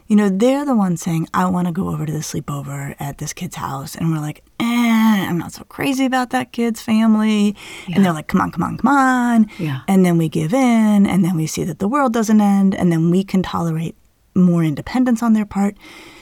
You 0.06 0.16
know, 0.16 0.28
they're 0.28 0.66
the 0.66 0.76
ones 0.76 1.00
saying, 1.00 1.28
I 1.32 1.46
want 1.46 1.66
to 1.66 1.72
go 1.72 1.88
over 1.88 2.04
to 2.04 2.12
the 2.12 2.18
sleepover 2.18 2.94
at 3.00 3.18
this 3.18 3.32
kid's 3.32 3.56
house. 3.56 3.94
And 3.94 4.12
we're 4.12 4.20
like, 4.20 4.42
eh, 4.60 5.26
I'm 5.28 5.38
not 5.38 5.52
so 5.52 5.64
crazy 5.64 6.04
about 6.04 6.30
that 6.30 6.52
kid's 6.52 6.82
family. 6.82 7.56
Yeah. 7.88 7.96
And 7.96 8.04
they're 8.04 8.12
like, 8.12 8.28
come 8.28 8.40
on, 8.40 8.50
come 8.50 8.62
on, 8.62 8.76
come 8.76 8.88
on. 8.88 9.48
Yeah. 9.58 9.80
And 9.88 10.04
then 10.04 10.18
we 10.18 10.28
give 10.28 10.52
in, 10.52 11.06
and 11.06 11.24
then 11.24 11.36
we 11.36 11.46
see 11.46 11.64
that 11.64 11.78
the 11.78 11.88
world 11.88 12.12
doesn't 12.12 12.40
end, 12.40 12.74
and 12.74 12.92
then 12.92 13.10
we 13.10 13.24
can 13.24 13.42
tolerate 13.42 13.96
more 14.34 14.62
independence 14.62 15.22
on 15.22 15.32
their 15.32 15.46
part. 15.46 15.76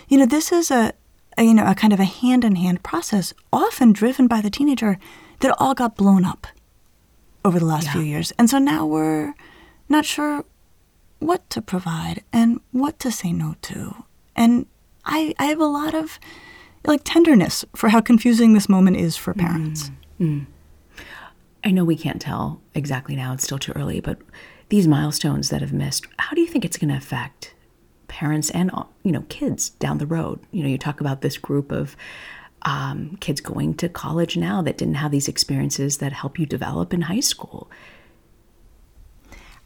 You 0.09 0.19
know, 0.19 0.27
this 0.27 0.53
is 0.53 0.71
a, 0.71 0.93
a 1.37 1.43
you 1.43 1.55
know, 1.55 1.67
a 1.67 1.75
kind 1.75 1.93
of 1.93 1.99
a 1.99 2.05
hand 2.05 2.45
in 2.45 2.55
hand 2.55 2.85
process, 2.85 3.35
often 3.53 3.93
driven 3.93 4.29
by 4.29 4.41
the 4.41 4.51
teenager 4.51 4.99
that 5.41 5.57
all 5.59 5.75
got 5.75 5.97
blown 5.97 6.25
up 6.25 6.47
over 7.45 7.59
the 7.59 7.65
last 7.65 7.87
yeah. 7.87 7.93
few 7.93 8.03
years. 8.03 8.33
And 8.39 8.49
so 8.49 8.59
now 8.59 8.87
we're 8.87 9.35
not 9.89 10.05
sure 10.05 10.45
what 11.27 11.49
to 11.51 11.63
provide 11.63 12.23
and 12.33 12.61
what 12.73 12.99
to 13.01 13.11
say 13.11 13.33
no 13.33 13.57
to. 13.63 14.05
And 14.35 14.67
I, 15.05 15.35
I 15.39 15.47
have 15.47 15.61
a 15.61 15.67
lot 15.67 15.95
of 15.95 16.19
like 16.87 17.03
tenderness 17.05 17.65
for 17.77 17.89
how 17.89 18.01
confusing 18.01 18.55
this 18.55 18.69
moment 18.69 18.97
is 18.97 19.17
for 19.17 19.35
parents. 19.35 19.91
Mm, 20.21 20.41
mm. 20.41 20.47
I 21.65 21.71
know 21.71 21.85
we 21.85 21.97
can't 21.97 22.21
tell 22.21 22.61
exactly 22.75 23.15
now, 23.15 23.33
it's 23.33 23.45
still 23.45 23.59
too 23.59 23.73
early, 23.73 24.01
but 24.01 24.19
these 24.69 24.89
milestones 24.89 25.51
that 25.51 25.61
have 25.61 25.73
missed, 25.73 26.07
how 26.19 26.35
do 26.35 26.41
you 26.41 26.47
think 26.47 26.65
it's 26.65 26.77
going 26.77 26.91
to 26.91 26.97
affect 26.97 27.55
parents 28.09 28.51
and 28.51 28.71
you 29.05 29.13
know 29.13 29.25
kids 29.29 29.71
down 29.71 29.99
the 29.99 30.07
road? 30.07 30.41
You 30.51 30.63
know, 30.63 30.69
you 30.69 30.79
talk 30.79 31.01
about 31.01 31.21
this 31.21 31.39
group 31.39 31.71
of 31.71 31.97
um, 32.63 33.17
kids 33.21 33.41
going 33.41 33.75
to 33.75 33.89
college 33.89 34.37
now 34.37 34.63
that 34.63 34.79
didn't 34.79 34.95
have 34.95 35.11
these 35.11 35.29
experiences 35.29 35.99
that 35.99 36.13
help 36.13 36.39
you 36.39 36.47
develop 36.47 36.93
in 36.95 37.03
high 37.03 37.21
school. 37.21 37.71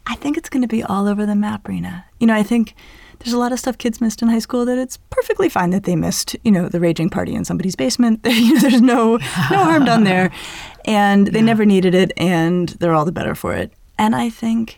I 0.07 0.15
think 0.15 0.37
it's 0.37 0.49
going 0.49 0.61
to 0.61 0.67
be 0.67 0.83
all 0.83 1.07
over 1.07 1.25
the 1.25 1.35
map, 1.35 1.65
Reena. 1.65 2.03
You 2.19 2.27
know, 2.27 2.35
I 2.35 2.43
think 2.43 2.73
there's 3.19 3.33
a 3.33 3.37
lot 3.37 3.51
of 3.51 3.59
stuff 3.59 3.77
kids 3.77 3.99
missed 3.99 4.21
in 4.21 4.29
high 4.29 4.39
school 4.39 4.65
that 4.65 4.77
it's 4.77 4.97
perfectly 5.09 5.49
fine 5.49 5.71
that 5.71 5.83
they 5.83 5.95
missed. 5.95 6.35
You 6.43 6.51
know, 6.51 6.69
the 6.69 6.79
raging 6.79 7.09
party 7.09 7.35
in 7.35 7.45
somebody's 7.45 7.75
basement. 7.75 8.21
you 8.25 8.53
know, 8.53 8.59
there's 8.61 8.81
no 8.81 9.17
no 9.17 9.63
harm 9.63 9.85
done 9.85 10.03
there, 10.03 10.31
and 10.85 11.27
they 11.27 11.39
yeah. 11.39 11.45
never 11.45 11.65
needed 11.65 11.93
it, 11.93 12.11
and 12.17 12.69
they're 12.69 12.93
all 12.93 13.05
the 13.05 13.11
better 13.11 13.35
for 13.35 13.53
it. 13.53 13.73
And 13.97 14.15
I 14.15 14.29
think 14.29 14.77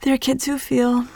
there 0.00 0.14
are 0.14 0.18
kids 0.18 0.46
who 0.46 0.58
feel 0.58 1.06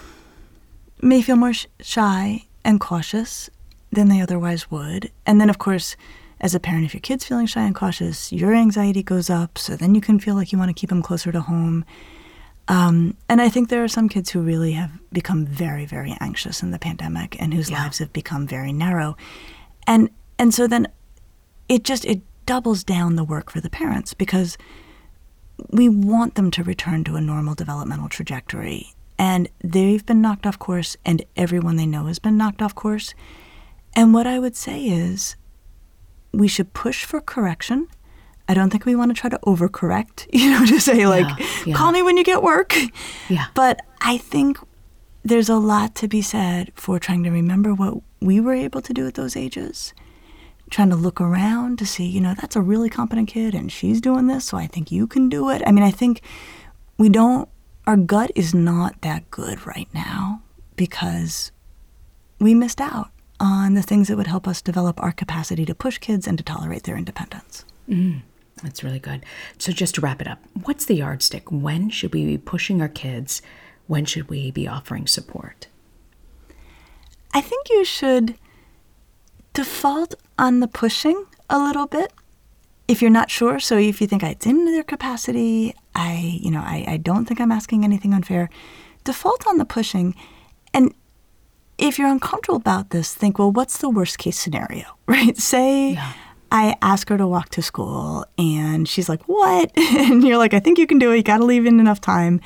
may 1.01 1.23
feel 1.23 1.37
more 1.37 1.53
sh- 1.53 1.67
shy 1.81 2.47
and 2.65 2.81
cautious 2.81 3.49
than 3.93 4.09
they 4.09 4.21
otherwise 4.21 4.71
would. 4.71 5.11
And 5.25 5.41
then, 5.41 5.49
of 5.49 5.59
course, 5.59 5.97
as 6.41 6.55
a 6.55 6.61
parent, 6.61 6.85
if 6.85 6.95
your 6.95 7.01
kid's 7.01 7.25
feeling 7.25 7.47
shy 7.47 7.63
and 7.63 7.75
cautious, 7.75 8.33
your 8.33 8.55
anxiety 8.55 9.03
goes 9.03 9.31
up. 9.31 9.59
So 9.59 9.77
then 9.77 9.95
you 9.95 10.01
can 10.01 10.19
feel 10.19 10.35
like 10.35 10.53
you 10.53 10.59
want 10.59 10.69
to 10.69 10.79
keep 10.79 10.91
them 10.91 11.03
closer 11.03 11.33
to 11.33 11.41
home. 11.41 11.85
Um, 12.69 13.17
and 13.31 13.41
I 13.41 13.49
think 13.49 13.71
there 13.71 13.83
are 13.83 13.89
some 13.89 14.09
kids 14.09 14.31
who 14.31 14.41
really 14.41 14.73
have 14.73 14.91
become 15.11 15.47
very, 15.47 15.87
very 15.87 16.15
anxious 16.21 16.63
in 16.63 16.71
the 16.71 16.79
pandemic 16.79 17.41
and 17.41 17.55
whose 17.55 17.71
yeah. 17.71 17.83
lives 17.83 17.99
have 17.99 18.13
become 18.13 18.47
very 18.47 18.73
narrow. 18.73 19.17
And 19.87 20.11
and 20.39 20.55
so 20.55 20.67
then 20.67 20.87
it 21.69 21.83
just 21.83 22.05
it 22.05 22.21
doubles 22.45 22.85
down 22.85 23.17
the 23.17 23.25
work 23.25 23.51
for 23.51 23.61
the 23.61 23.71
parents 23.71 24.15
because 24.15 24.59
we 25.71 25.89
want 25.89 26.35
them 26.35 26.51
to 26.53 26.63
return 26.63 27.05
to 27.05 27.17
a 27.17 27.21
normal 27.21 27.55
developmental 27.55 28.09
trajectory. 28.09 28.95
And 29.19 29.49
they've 29.65 30.05
been 30.05 30.21
knocked 30.21 30.47
off 30.47 30.59
course, 30.59 30.97
and 31.05 31.25
everyone 31.37 31.77
they 31.77 31.87
know 31.87 32.07
has 32.07 32.21
been 32.21 32.37
knocked 32.37 32.63
off 32.63 32.75
course. 32.75 33.15
And 33.95 34.15
what 34.15 34.27
I 34.27 34.39
would 34.39 34.55
say 34.55 34.85
is 34.85 35.35
we 36.33 36.47
should 36.47 36.73
push 36.73 37.05
for 37.05 37.21
correction. 37.21 37.89
I 38.49 38.55
don't 38.55 38.71
think 38.71 38.87
we 38.87 38.97
want 38.97 39.15
to 39.15 39.21
try 39.21 39.29
to 39.31 39.39
overcorrect, 39.47 40.27
you 40.33 40.51
know, 40.51 40.65
to 40.67 40.81
say 40.81 41.07
like, 41.07 41.39
yeah, 41.39 41.47
yeah. 41.67 41.75
call 41.75 41.93
me 41.93 42.03
when 42.03 42.17
you 42.17 42.25
get 42.25 42.43
work. 42.43 42.75
Yeah. 43.29 43.47
But 43.55 43.81
I 44.01 44.19
think 44.19 44.59
there's 45.25 45.49
a 45.49 45.57
lot 45.57 45.95
to 45.97 46.09
be 46.09 46.23
said 46.23 46.73
for 46.75 46.99
trying 46.99 47.23
to 47.25 47.31
remember 47.31 47.75
what 47.75 47.99
we 48.21 48.41
were 48.41 48.55
able 48.55 48.81
to 48.83 48.93
do 48.93 49.07
at 49.07 49.15
those 49.15 49.37
ages, 49.37 49.93
trying 50.71 50.91
to 50.91 50.97
look 50.97 51.21
around 51.21 51.79
to 51.79 51.87
see, 51.87 52.07
you 52.07 52.21
know, 52.21 52.35
that's 52.35 52.57
a 52.57 52.61
really 52.63 52.89
competent 52.89 53.29
kid 53.29 53.55
and 53.55 53.71
she's 53.71 54.01
doing 54.01 54.27
this, 54.27 54.47
so 54.47 54.57
I 54.57 54.67
think 54.67 54.91
you 54.91 55.07
can 55.07 55.29
do 55.29 55.51
it. 55.51 55.63
I 55.67 55.73
mean, 55.73 55.85
I 55.85 55.91
think 55.91 56.23
we 56.97 57.09
don't, 57.09 57.49
our 57.87 57.97
gut 57.97 58.31
is 58.35 58.55
not 58.55 59.01
that 59.03 59.31
good 59.31 59.67
right 59.67 59.89
now 59.93 60.43
because 60.77 61.53
we 62.39 62.55
missed 62.55 62.81
out 62.81 63.11
on 63.41 63.75
the 63.75 63.83
things 63.83 64.09
that 64.09 64.17
would 64.17 64.27
help 64.27 64.49
us 64.49 64.63
develop 64.63 65.01
our 65.03 65.13
capacity 65.13 65.65
to 65.65 65.75
push 65.75 65.99
kids 65.99 66.27
and 66.27 66.39
to 66.39 66.45
tolerate 66.45 66.85
their 66.85 66.97
independence. 66.97 67.65
Mm, 67.89 68.23
that's 68.63 68.83
really 68.85 68.99
good. 68.99 69.25
So, 69.59 69.73
just 69.73 69.95
to 69.97 70.01
wrap 70.01 70.21
it 70.21 70.29
up, 70.29 70.41
what's 70.65 70.85
the 70.85 70.97
yardstick? 70.97 71.51
When 71.51 71.91
should 71.91 72.13
we 72.13 72.25
be 72.25 72.39
pushing 72.39 72.81
our 72.81 72.89
kids? 72.89 73.43
When 73.87 74.05
should 74.05 74.29
we 74.29 74.51
be 74.51 74.69
offering 74.69 75.07
support? 75.07 75.69
I 77.33 77.41
think 77.41 77.69
you 77.71 77.85
should 77.85 78.37
default 79.53 80.15
on 80.39 80.61
the 80.61 80.69
pushing 80.69 81.25
a 81.51 81.59
little 81.59 81.87
bit 81.87 82.13
if 82.87 83.03
you're 83.03 83.11
not 83.11 83.31
sure. 83.31 83.59
So, 83.61 83.77
if 83.77 84.01
you 84.01 84.07
think 84.07 84.23
it's 84.23 84.47
in 84.47 84.65
their 84.65 84.83
capacity, 84.83 85.75
I, 85.95 86.39
you 86.41 86.51
know, 86.51 86.61
I, 86.61 86.85
I 86.87 86.97
don't 86.97 87.27
think 87.27 87.41
I'm 87.41 87.53
asking 87.53 87.85
anything 87.85 88.15
unfair, 88.15 88.51
default 89.05 89.47
on 89.47 89.59
the 89.59 89.65
pushing. 89.65 90.15
And 90.75 90.95
if 91.79 91.99
you're 91.99 92.09
uncomfortable 92.09 92.57
about 92.57 92.91
this, 92.91 93.15
think, 93.15 93.39
well, 93.39 93.53
what's 93.53 93.79
the 93.79 93.89
worst 93.89 94.19
case 94.19 94.39
scenario, 94.39 94.85
right? 95.07 95.37
Say 95.37 95.93
yeah. 95.93 96.13
I 96.51 96.77
ask 96.81 97.09
her 97.09 97.19
to 97.19 97.27
walk 97.27 97.51
to 97.51 97.63
school 97.63 98.25
and 98.37 98.89
she's 98.89 99.09
like, 99.09 99.23
what? 99.25 99.71
and 99.77 100.25
you're 100.25 100.39
like, 100.39 100.55
I 100.55 100.61
think 100.61 100.79
you 100.79 100.87
can 100.87 100.99
do 100.99 101.13
it. 101.13 101.17
You 101.17 101.23
got 101.23 101.39
to 101.39 101.45
leave 101.45 101.67
in 101.67 101.81
enough 101.81 102.01
time. 102.01 102.41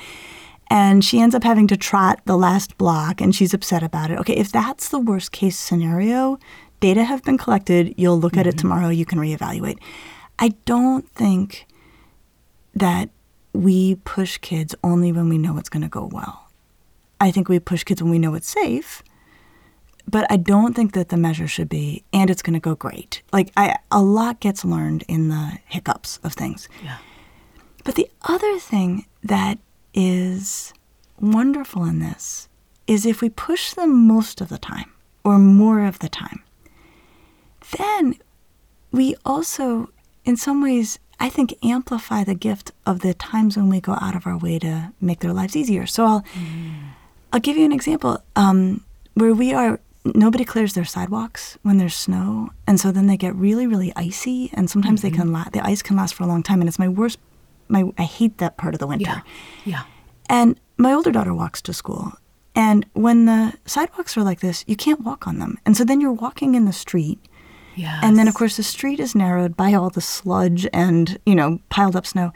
And 0.69 1.05
she 1.05 1.19
ends 1.19 1.35
up 1.35 1.43
having 1.43 1.67
to 1.67 1.77
trot 1.77 2.21
the 2.25 2.37
last 2.37 2.77
block 2.77 3.21
and 3.21 3.35
she's 3.35 3.53
upset 3.53 3.83
about 3.83 4.11
it. 4.11 4.19
Okay, 4.19 4.35
if 4.35 4.51
that's 4.51 4.89
the 4.89 4.99
worst 4.99 5.31
case 5.31 5.57
scenario, 5.57 6.39
data 6.79 7.03
have 7.03 7.23
been 7.23 7.37
collected. 7.37 7.93
You'll 7.97 8.19
look 8.19 8.33
mm-hmm. 8.33 8.39
at 8.41 8.47
it 8.47 8.51
mm-hmm. 8.51 8.59
tomorrow. 8.59 8.89
You 8.89 9.05
can 9.05 9.19
reevaluate. 9.19 9.79
I 10.39 10.49
don't 10.65 11.07
think 11.09 11.67
that 12.73 13.09
we 13.53 13.95
push 13.95 14.37
kids 14.39 14.73
only 14.83 15.11
when 15.11 15.29
we 15.29 15.37
know 15.37 15.57
it's 15.57 15.69
going 15.69 15.83
to 15.83 15.89
go 15.89 16.09
well. 16.11 16.49
I 17.21 17.31
think 17.31 17.47
we 17.47 17.59
push 17.59 17.83
kids 17.83 18.01
when 18.01 18.11
we 18.11 18.19
know 18.19 18.33
it's 18.33 18.49
safe 18.49 19.03
but 20.07 20.29
I 20.29 20.37
don't 20.37 20.75
think 20.75 20.93
that 20.93 21.09
the 21.09 21.17
measure 21.17 21.47
should 21.47 21.69
be, 21.69 22.03
and 22.11 22.29
it's 22.29 22.41
going 22.41 22.53
to 22.53 22.59
go 22.59 22.75
great. 22.75 23.21
Like, 23.31 23.51
I, 23.55 23.77
a 23.91 24.01
lot 24.01 24.39
gets 24.39 24.65
learned 24.65 25.03
in 25.07 25.29
the 25.29 25.59
hiccups 25.65 26.19
of 26.23 26.33
things. 26.33 26.67
Yeah. 26.83 26.97
But 27.83 27.95
the 27.95 28.09
other 28.23 28.59
thing 28.59 29.05
that 29.23 29.59
is 29.93 30.73
wonderful 31.19 31.85
in 31.85 31.99
this 31.99 32.47
is 32.87 33.05
if 33.05 33.21
we 33.21 33.29
push 33.29 33.73
them 33.73 34.07
most 34.07 34.41
of 34.41 34.49
the 34.49 34.57
time 34.57 34.91
or 35.23 35.39
more 35.39 35.85
of 35.85 35.99
the 35.99 36.09
time, 36.09 36.43
then 37.77 38.15
we 38.91 39.15
also, 39.25 39.89
in 40.25 40.37
some 40.37 40.61
ways, 40.61 40.99
I 41.19 41.29
think 41.29 41.55
amplify 41.63 42.23
the 42.23 42.35
gift 42.35 42.71
of 42.85 42.99
the 42.99 43.13
times 43.13 43.55
when 43.55 43.69
we 43.69 43.79
go 43.79 43.93
out 43.93 44.15
of 44.15 44.27
our 44.27 44.37
way 44.37 44.59
to 44.59 44.91
make 44.99 45.21
their 45.21 45.33
lives 45.33 45.55
easier. 45.55 45.85
So 45.85 46.05
I'll, 46.05 46.21
mm. 46.21 46.73
I'll 47.31 47.39
give 47.39 47.55
you 47.55 47.65
an 47.65 47.71
example 47.71 48.21
um, 48.35 48.83
where 49.13 49.33
we 49.33 49.53
are 49.53 49.79
nobody 50.05 50.45
clears 50.45 50.73
their 50.73 50.85
sidewalks 50.85 51.57
when 51.61 51.77
there's 51.77 51.95
snow, 51.95 52.49
and 52.67 52.79
so 52.79 52.91
then 52.91 53.07
they 53.07 53.17
get 53.17 53.35
really, 53.35 53.67
really 53.67 53.93
icy, 53.95 54.51
and 54.53 54.69
sometimes 54.69 55.01
mm-hmm. 55.01 55.09
they 55.09 55.17
can 55.17 55.31
la- 55.31 55.49
the 55.51 55.65
ice 55.65 55.81
can 55.81 55.95
last 55.95 56.13
for 56.13 56.23
a 56.23 56.27
long 56.27 56.43
time, 56.43 56.61
and 56.61 56.67
it's 56.67 56.79
my 56.79 56.89
worst. 56.89 57.19
My 57.67 57.91
I 57.97 58.03
hate 58.03 58.37
that 58.39 58.57
part 58.57 58.73
of 58.73 58.79
the 58.79 58.87
winter. 58.87 59.05
Yeah. 59.05 59.21
yeah. 59.65 59.83
And 60.29 60.59
my 60.77 60.93
older 60.93 61.11
daughter 61.11 61.33
walks 61.33 61.61
to 61.63 61.73
school, 61.73 62.13
and 62.55 62.85
when 62.93 63.25
the 63.25 63.53
sidewalks 63.65 64.17
are 64.17 64.23
like 64.23 64.41
this, 64.41 64.63
you 64.67 64.75
can't 64.75 65.01
walk 65.01 65.27
on 65.27 65.39
them, 65.39 65.57
and 65.65 65.77
so 65.77 65.83
then 65.83 66.01
you're 66.01 66.11
walking 66.11 66.55
in 66.55 66.65
the 66.65 66.73
street. 66.73 67.19
Yes. 67.75 68.01
And 68.03 68.17
then, 68.17 68.27
of 68.27 68.35
course, 68.35 68.57
the 68.57 68.63
street 68.63 68.99
is 68.99 69.15
narrowed 69.15 69.57
by 69.57 69.73
all 69.73 69.89
the 69.89 70.01
sludge 70.01 70.67
and, 70.71 71.17
you 71.25 71.33
know, 71.33 71.59
piled 71.69 71.95
up 71.95 72.05
snow. 72.05 72.31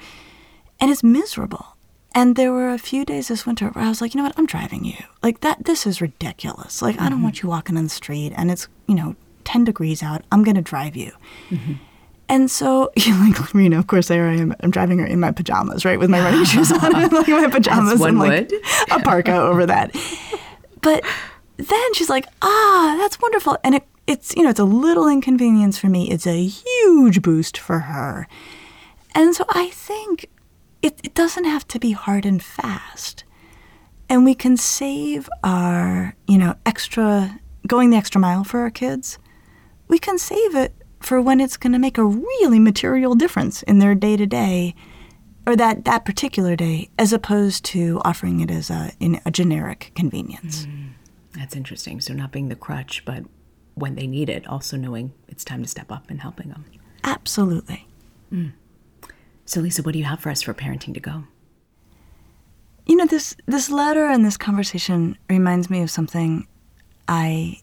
And 0.79 0.89
it's 0.89 1.03
miserable. 1.03 1.76
And 2.17 2.35
there 2.35 2.51
were 2.51 2.71
a 2.71 2.79
few 2.79 3.05
days 3.05 3.27
this 3.27 3.45
winter 3.45 3.67
where 3.67 3.85
I 3.85 3.89
was 3.89 4.01
like, 4.01 4.15
you 4.15 4.17
know 4.17 4.23
what, 4.23 4.33
I'm 4.39 4.47
driving 4.47 4.83
you. 4.83 4.97
Like 5.21 5.41
that 5.41 5.65
this 5.65 5.85
is 5.85 6.01
ridiculous. 6.01 6.81
Like 6.81 6.99
I 6.99 7.09
don't 7.09 7.21
want 7.21 7.43
you 7.43 7.49
walking 7.49 7.77
in 7.77 7.83
the 7.83 7.91
street 7.91 8.33
and 8.35 8.49
it's, 8.49 8.67
you 8.87 8.95
know, 8.95 9.15
10 9.43 9.65
degrees 9.65 10.01
out. 10.01 10.23
I'm 10.31 10.43
going 10.43 10.55
to 10.55 10.63
drive 10.63 10.95
you. 10.95 11.11
And 12.27 12.49
so, 12.49 12.89
you 12.95 13.13
know, 13.13 13.19
like 13.29 13.77
of 13.77 13.85
course, 13.85 14.07
there 14.07 14.27
I 14.29 14.33
am. 14.33 14.55
I'm 14.61 14.71
driving 14.71 14.97
her 14.97 15.05
in 15.05 15.19
my 15.19 15.31
pajamas, 15.31 15.85
right, 15.85 15.99
with 15.99 16.09
my 16.09 16.19
running 16.19 16.43
shoes 16.51 16.71
on, 16.71 16.95
and 16.95 17.13
like 17.13 17.27
my 17.27 17.49
pajamas, 17.49 17.99
one 17.99 18.09
and 18.09 18.19
like 18.19 18.49
would. 18.49 18.61
a 18.89 18.99
parka 19.01 19.35
over 19.35 19.67
that. 19.67 19.95
But 20.81 21.03
then 21.57 21.93
she's 21.93 22.09
like, 22.09 22.25
"Ah, 22.41 22.95
that's 22.97 23.21
wonderful," 23.21 23.57
and 23.63 23.75
it, 23.75 23.83
it's 24.07 24.35
you 24.35 24.41
know, 24.41 24.49
it's 24.49 24.59
a 24.59 24.65
little 24.65 25.07
inconvenience 25.07 25.77
for 25.77 25.87
me. 25.87 26.09
It's 26.09 26.27
a 26.27 26.45
huge 26.45 27.21
boost 27.21 27.57
for 27.57 27.79
her, 27.79 28.27
and 29.15 29.33
so 29.33 29.45
I 29.49 29.69
think 29.69 30.29
it, 30.81 30.99
it 31.03 31.13
doesn't 31.13 31.45
have 31.45 31.67
to 31.69 31.79
be 31.79 31.91
hard 31.91 32.25
and 32.25 32.41
fast, 32.41 33.23
and 34.09 34.23
we 34.23 34.35
can 34.35 34.57
save 34.57 35.29
our 35.43 36.15
you 36.27 36.37
know 36.37 36.55
extra 36.65 37.39
going 37.67 37.89
the 37.89 37.97
extra 37.97 38.19
mile 38.19 38.43
for 38.43 38.61
our 38.61 38.71
kids. 38.71 39.19
We 39.87 39.99
can 39.99 40.17
save 40.17 40.55
it 40.55 40.73
for 40.99 41.21
when 41.21 41.39
it's 41.39 41.57
going 41.57 41.73
to 41.73 41.79
make 41.79 41.97
a 41.97 42.05
really 42.05 42.59
material 42.59 43.15
difference 43.15 43.63
in 43.63 43.79
their 43.79 43.95
day 43.95 44.17
to 44.17 44.25
day 44.25 44.75
or 45.45 45.55
that, 45.55 45.85
that 45.85 46.03
particular 46.03 46.55
day 46.55 46.89
as 46.97 47.13
opposed 47.13 47.63
to 47.65 48.01
offering 48.03 48.41
it 48.41 48.51
as 48.51 48.69
a, 48.69 48.91
in 48.99 49.21
a 49.25 49.31
generic 49.31 49.91
convenience. 49.95 50.65
Mm, 50.65 50.89
that's 51.33 51.55
interesting. 51.55 52.01
So 52.01 52.13
not 52.13 52.31
being 52.31 52.49
the 52.49 52.55
crutch, 52.55 53.05
but 53.05 53.23
when 53.75 53.95
they 53.95 54.07
need 54.07 54.27
it, 54.27 54.45
also 54.47 54.75
knowing 54.75 55.13
it's 55.27 55.45
time 55.45 55.61
to 55.61 55.69
step 55.69 55.91
up 55.91 56.09
and 56.09 56.21
helping 56.21 56.49
them. 56.49 56.65
Absolutely. 57.03 57.87
Mm. 58.31 58.51
So 59.47 59.61
Lisa, 59.61 59.81
what 59.81 59.93
do 59.93 59.99
you 59.99 60.05
have 60.05 60.19
for 60.19 60.29
us 60.29 60.41
for 60.41 60.53
parenting 60.53 60.93
to 60.93 60.99
go? 60.99 61.23
You 62.85 62.97
know, 62.97 63.05
this, 63.05 63.33
this 63.45 63.69
letter 63.69 64.05
and 64.05 64.25
this 64.25 64.35
conversation 64.35 65.17
reminds 65.29 65.69
me 65.69 65.81
of 65.81 65.89
something 65.89 66.45
I 67.07 67.61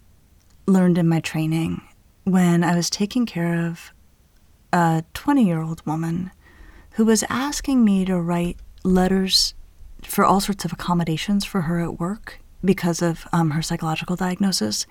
learned 0.66 0.96
in 0.96 1.06
my 1.06 1.20
training 1.20 1.82
when 2.24 2.64
I 2.64 2.74
was 2.74 2.88
taking 2.88 3.26
care 3.26 3.66
of 3.66 3.92
a 4.72 5.04
20 5.12 5.46
year 5.46 5.60
old 5.60 5.86
woman 5.86 6.30
who 6.92 7.04
was 7.04 7.22
asking 7.28 7.84
me 7.84 8.06
to 8.06 8.18
write 8.18 8.56
letters 8.82 9.52
for 10.02 10.24
all 10.24 10.40
sorts 10.40 10.64
of 10.64 10.72
accommodations 10.72 11.44
for 11.44 11.62
her 11.62 11.80
at 11.80 12.00
work 12.00 12.40
because 12.64 13.02
of 13.02 13.26
um, 13.30 13.50
her 13.50 13.60
psychological 13.60 14.16
diagnosis. 14.16 14.86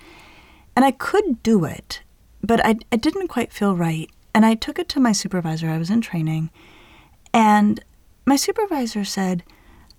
And 0.76 0.86
I 0.86 0.92
could 0.92 1.42
do 1.42 1.66
it, 1.66 2.04
but 2.44 2.64
I, 2.64 2.76
I 2.92 2.98
didn't 2.98 3.30
quite 3.30 3.52
feel 3.52 3.76
right. 3.76 4.12
And 4.36 4.46
I 4.46 4.54
took 4.54 4.78
it 4.78 4.90
to 4.90 5.00
my 5.00 5.12
supervisor. 5.12 5.70
I 5.70 5.80
was 5.80 5.90
in 5.90 6.02
training. 6.02 6.52
And 7.34 7.84
my 8.26 8.36
supervisor 8.36 9.04
said, 9.04 9.44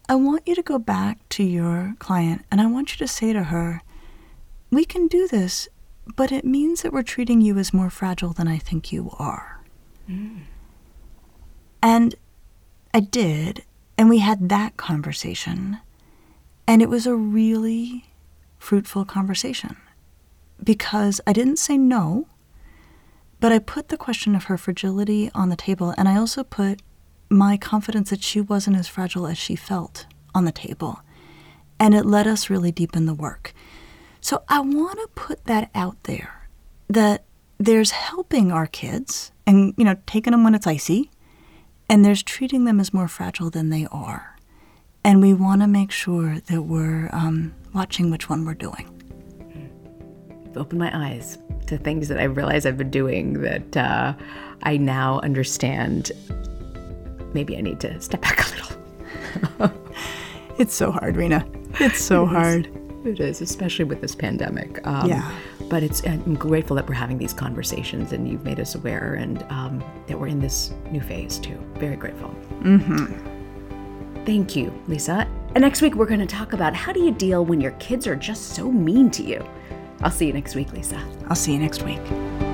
I 0.09 0.15
want 0.15 0.47
you 0.47 0.55
to 0.55 0.63
go 0.63 0.79
back 0.79 1.27
to 1.31 1.43
your 1.43 1.95
client 1.99 2.45
and 2.51 2.61
I 2.61 2.67
want 2.67 2.93
you 2.93 3.07
to 3.07 3.13
say 3.13 3.33
to 3.33 3.45
her, 3.45 3.83
we 4.71 4.85
can 4.85 5.09
do 5.09 5.27
this, 5.27 5.69
but 6.17 6.31
it 6.31 6.45
means 6.45 6.83
that 6.83 6.93
we're 6.93 7.03
treating 7.03 7.41
you 7.41 7.59
as 7.59 7.73
more 7.73 7.91
fragile 7.91 8.33
than 8.33 8.49
I 8.49 8.59
think 8.59 8.93
you 8.93 9.11
are. 9.19 9.63
Mm. 10.09 10.43
And 11.83 12.15
I 12.93 13.01
did, 13.01 13.65
and 13.99 14.09
we 14.09 14.19
had 14.19 14.49
that 14.49 14.77
conversation. 14.77 15.79
And 16.67 16.81
it 16.81 16.89
was 16.89 17.07
a 17.07 17.15
really 17.15 18.07
fruitful 18.59 19.05
conversation 19.05 19.77
because 20.63 21.21
I 21.27 21.33
didn't 21.33 21.59
say 21.59 21.77
no, 21.77 22.27
but 23.41 23.53
I 23.53 23.59
put 23.59 23.89
the 23.89 23.97
question 23.97 24.35
of 24.35 24.45
her 24.45 24.57
fragility 24.57 25.31
on 25.35 25.51
the 25.51 25.57
table, 25.57 25.95
and 25.99 26.09
I 26.09 26.17
also 26.17 26.43
put 26.45 26.81
my 27.31 27.57
confidence 27.57 28.11
that 28.11 28.23
she 28.23 28.41
wasn't 28.41 28.77
as 28.77 28.89
fragile 28.89 29.27
as 29.27 29.39
she 29.39 29.57
felt 29.57 30.07
on 30.35 30.45
the 30.45 30.53
table. 30.53 31.01
And 31.81 31.95
it 31.95 32.07
let 32.07 32.27
us 32.27 32.51
really 32.51 32.73
deepen 32.73 33.07
the 33.07 33.15
work. 33.15 33.53
So 34.21 34.43
I 34.49 34.61
want 34.61 34.99
to 35.01 35.09
put 35.15 35.45
that 35.45 35.71
out 35.75 36.03
there 36.05 36.49
that 36.89 37.25
there's 37.59 37.91
helping 37.91 38.53
our 38.53 38.67
kids 38.67 39.33
and, 39.47 39.75
you 39.77 39.85
know, 39.85 39.97
taking 40.07 40.31
them 40.31 40.45
when 40.45 40.55
it's 40.55 40.67
icy, 40.67 41.11
and 41.89 42.05
there's 42.05 42.23
treating 42.23 42.65
them 42.65 42.81
as 42.81 42.95
more 42.95 43.09
fragile 43.09 43.51
than 43.51 43.69
they 43.71 43.87
are. 43.93 44.37
And 45.05 45.21
we 45.21 45.35
want 45.35 45.61
to 45.61 45.67
make 45.67 45.91
sure 45.91 46.41
that 46.41 46.63
we're 46.63 47.11
um, 47.13 47.55
watching 47.75 48.11
which 48.11 48.31
one 48.31 48.47
we're 48.47 48.55
doing. 48.55 48.89
You've 50.47 50.57
opened 50.57 50.79
my 50.79 50.91
eyes 51.11 51.37
to 51.67 51.77
things 51.77 52.09
that 52.09 52.19
I 52.19 52.25
realize 52.25 52.65
I've 52.65 52.79
been 52.79 52.91
doing 52.91 53.43
that 53.43 53.77
uh, 53.77 54.15
I 54.63 54.79
now 54.79 55.21
understand. 55.21 56.13
Maybe 57.35 57.57
I 57.59 57.61
need 57.61 57.81
to 57.81 58.01
step 58.01 58.23
back 58.23 58.47
a 58.47 58.51
little. 58.51 59.73
It's 60.57 60.73
so 60.73 60.93
hard, 60.93 61.17
Reena. 61.17 61.45
It's 61.81 62.01
so 62.01 62.27
hard. 62.37 62.69
It 63.05 63.19
is, 63.19 63.41
especially 63.41 63.85
with 63.85 64.01
this 64.01 64.15
pandemic. 64.15 64.87
Um, 64.87 65.09
Yeah. 65.09 65.31
But 65.69 65.83
it's 65.83 66.07
I'm 66.07 66.35
grateful 66.35 66.77
that 66.77 66.87
we're 66.89 66.95
having 66.95 67.19
these 67.19 67.33
conversations 67.33 68.13
and 68.13 68.29
you've 68.29 68.45
made 68.45 68.61
us 68.61 68.75
aware 68.75 69.15
and 69.15 69.43
um, 69.45 69.83
that 70.07 70.19
we're 70.21 70.29
in 70.29 70.39
this 70.39 70.73
new 70.91 71.01
phase 71.01 71.39
too. 71.39 71.59
Very 71.75 71.97
grateful. 71.97 72.29
Mm-hmm. 72.63 74.25
Thank 74.25 74.55
you, 74.55 74.73
Lisa. 74.87 75.27
And 75.55 75.63
next 75.63 75.81
week 75.83 75.95
we're 75.97 76.07
going 76.07 76.21
to 76.21 76.27
talk 76.27 76.53
about 76.53 76.75
how 76.75 76.93
do 76.93 77.01
you 77.01 77.11
deal 77.13 77.45
when 77.45 77.61
your 77.61 77.73
kids 77.73 78.07
are 78.07 78.15
just 78.17 78.51
so 78.55 78.71
mean 78.71 79.11
to 79.13 79.23
you. 79.23 79.45
I'll 80.03 80.11
see 80.11 80.27
you 80.27 80.33
next 80.33 80.55
week, 80.55 80.73
Lisa. 80.73 81.03
I'll 81.29 81.37
see 81.37 81.53
you 81.53 81.59
next 81.59 81.83
week. 81.83 82.54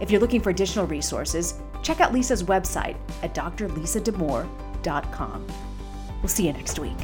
If 0.00 0.10
you're 0.10 0.20
looking 0.20 0.40
for 0.40 0.50
additional 0.50 0.86
resources, 0.86 1.60
check 1.82 2.00
out 2.00 2.12
Lisa's 2.12 2.42
website 2.42 2.96
at 3.22 3.34
drlisadamour.com. 3.34 5.46
We'll 6.22 6.28
see 6.28 6.46
you 6.46 6.52
next 6.52 6.78
week. 6.78 6.98